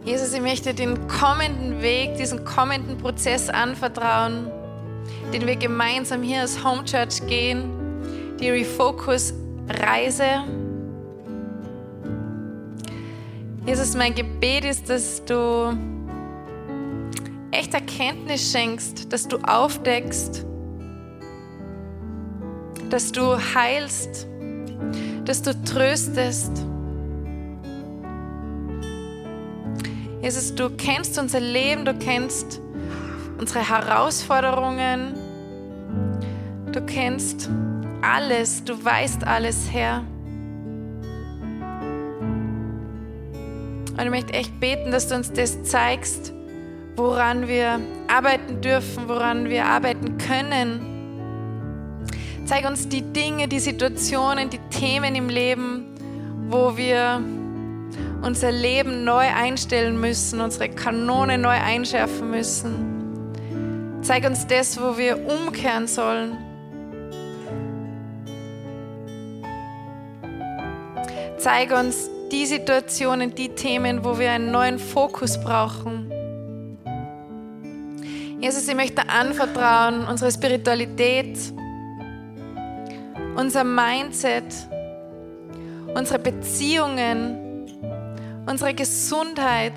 Jesus, 0.05 0.33
ich 0.33 0.41
möchte 0.41 0.73
den 0.73 1.07
kommenden 1.07 1.81
Weg, 1.81 2.15
diesen 2.17 2.45
kommenden 2.45 2.97
Prozess 2.97 3.49
anvertrauen, 3.49 4.51
den 5.33 5.47
wir 5.47 5.55
gemeinsam 5.55 6.21
hier 6.21 6.41
als 6.41 6.63
Home 6.63 6.85
Church 6.85 7.25
gehen, 7.27 7.69
die 8.39 8.49
Refocus-Reise. 8.49 10.58
Jesus, 13.69 13.95
mein 13.95 14.15
Gebet 14.15 14.65
ist, 14.65 14.89
dass 14.89 15.23
du 15.25 15.77
echt 17.51 17.71
Erkenntnis 17.71 18.51
schenkst, 18.51 19.13
dass 19.13 19.27
du 19.27 19.37
aufdeckst, 19.37 20.43
dass 22.89 23.11
du 23.11 23.37
heilst, 23.37 24.25
dass 25.23 25.43
du 25.43 25.53
tröstest. 25.65 26.51
Jesus, 30.23 30.55
du 30.55 30.71
kennst 30.71 31.19
unser 31.19 31.39
Leben, 31.39 31.85
du 31.85 31.93
kennst 31.93 32.59
unsere 33.37 33.69
Herausforderungen, 33.69 35.13
du 36.71 36.81
kennst 36.87 37.51
alles, 38.01 38.63
du 38.63 38.83
weißt 38.83 39.27
alles, 39.27 39.69
Herr. 39.71 40.03
Und 43.99 44.05
ich 44.05 44.11
möchte 44.11 44.33
echt 44.33 44.57
beten, 44.61 44.91
dass 44.91 45.09
du 45.09 45.15
uns 45.15 45.33
das 45.33 45.61
zeigst, 45.63 46.31
woran 46.95 47.49
wir 47.49 47.81
arbeiten 48.07 48.61
dürfen, 48.61 49.09
woran 49.09 49.49
wir 49.49 49.65
arbeiten 49.65 50.17
können. 50.17 50.79
Zeig 52.45 52.65
uns 52.65 52.87
die 52.87 53.01
Dinge, 53.01 53.49
die 53.49 53.59
Situationen, 53.59 54.49
die 54.49 54.61
Themen 54.69 55.15
im 55.15 55.27
Leben, 55.27 55.95
wo 56.47 56.77
wir 56.77 57.21
unser 58.21 58.53
Leben 58.53 59.03
neu 59.03 59.27
einstellen 59.35 59.99
müssen, 59.99 60.39
unsere 60.39 60.69
Kanone 60.69 61.37
neu 61.37 61.49
einschärfen 61.49 62.31
müssen. 62.31 63.99
Zeig 64.01 64.25
uns 64.25 64.47
das, 64.47 64.81
wo 64.81 64.97
wir 64.97 65.17
umkehren 65.27 65.87
sollen. 65.87 66.37
Zeig 71.37 71.77
uns 71.77 72.09
die 72.31 72.45
Situationen, 72.45 73.33
die 73.33 73.49
Themen, 73.49 74.03
wo 74.03 74.19
wir 74.19 74.31
einen 74.31 74.51
neuen 74.51 74.79
Fokus 74.79 75.39
brauchen. 75.39 76.11
Jesus, 78.39 78.67
ich 78.67 78.75
möchte 78.75 79.09
anvertrauen 79.09 80.07
unsere 80.07 80.31
Spiritualität, 80.31 81.37
unser 83.35 83.63
Mindset, 83.63 84.45
unsere 85.95 86.19
Beziehungen, 86.19 87.65
unsere 88.45 88.73
Gesundheit, 88.73 89.73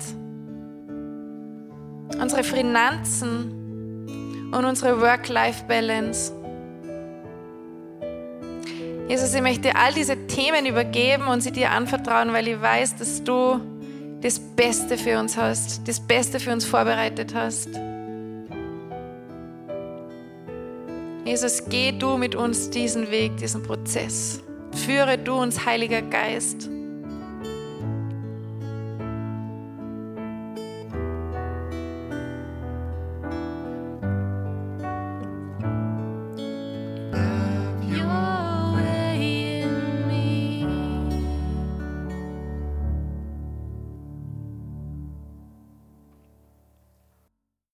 unsere 2.21 2.43
Finanzen 2.43 4.51
und 4.53 4.65
unsere 4.65 5.01
Work-Life-Balance. 5.01 6.42
Jesus, 9.07 9.33
ich 9.33 9.41
möchte 9.41 9.75
all 9.75 9.93
diese 9.93 10.27
Themen 10.27 10.65
übergeben 10.65 11.27
und 11.27 11.41
sie 11.41 11.51
dir 11.51 11.71
anvertrauen, 11.71 12.31
weil 12.31 12.47
ich 12.47 12.61
weiß, 12.61 12.95
dass 12.95 13.23
du 13.23 13.59
das 14.21 14.39
Beste 14.39 14.97
für 14.97 15.19
uns 15.19 15.35
hast, 15.35 15.85
das 15.87 15.99
Beste 15.99 16.39
für 16.39 16.51
uns 16.53 16.63
vorbereitet 16.63 17.33
hast. 17.35 17.69
Jesus, 21.25 21.63
geh 21.67 21.91
du 21.91 22.17
mit 22.17 22.35
uns 22.35 22.69
diesen 22.69 23.11
Weg, 23.11 23.35
diesen 23.37 23.63
Prozess. 23.63 24.41
Führe 24.85 25.17
du 25.17 25.35
uns, 25.35 25.65
Heiliger 25.65 26.01
Geist. 26.01 26.69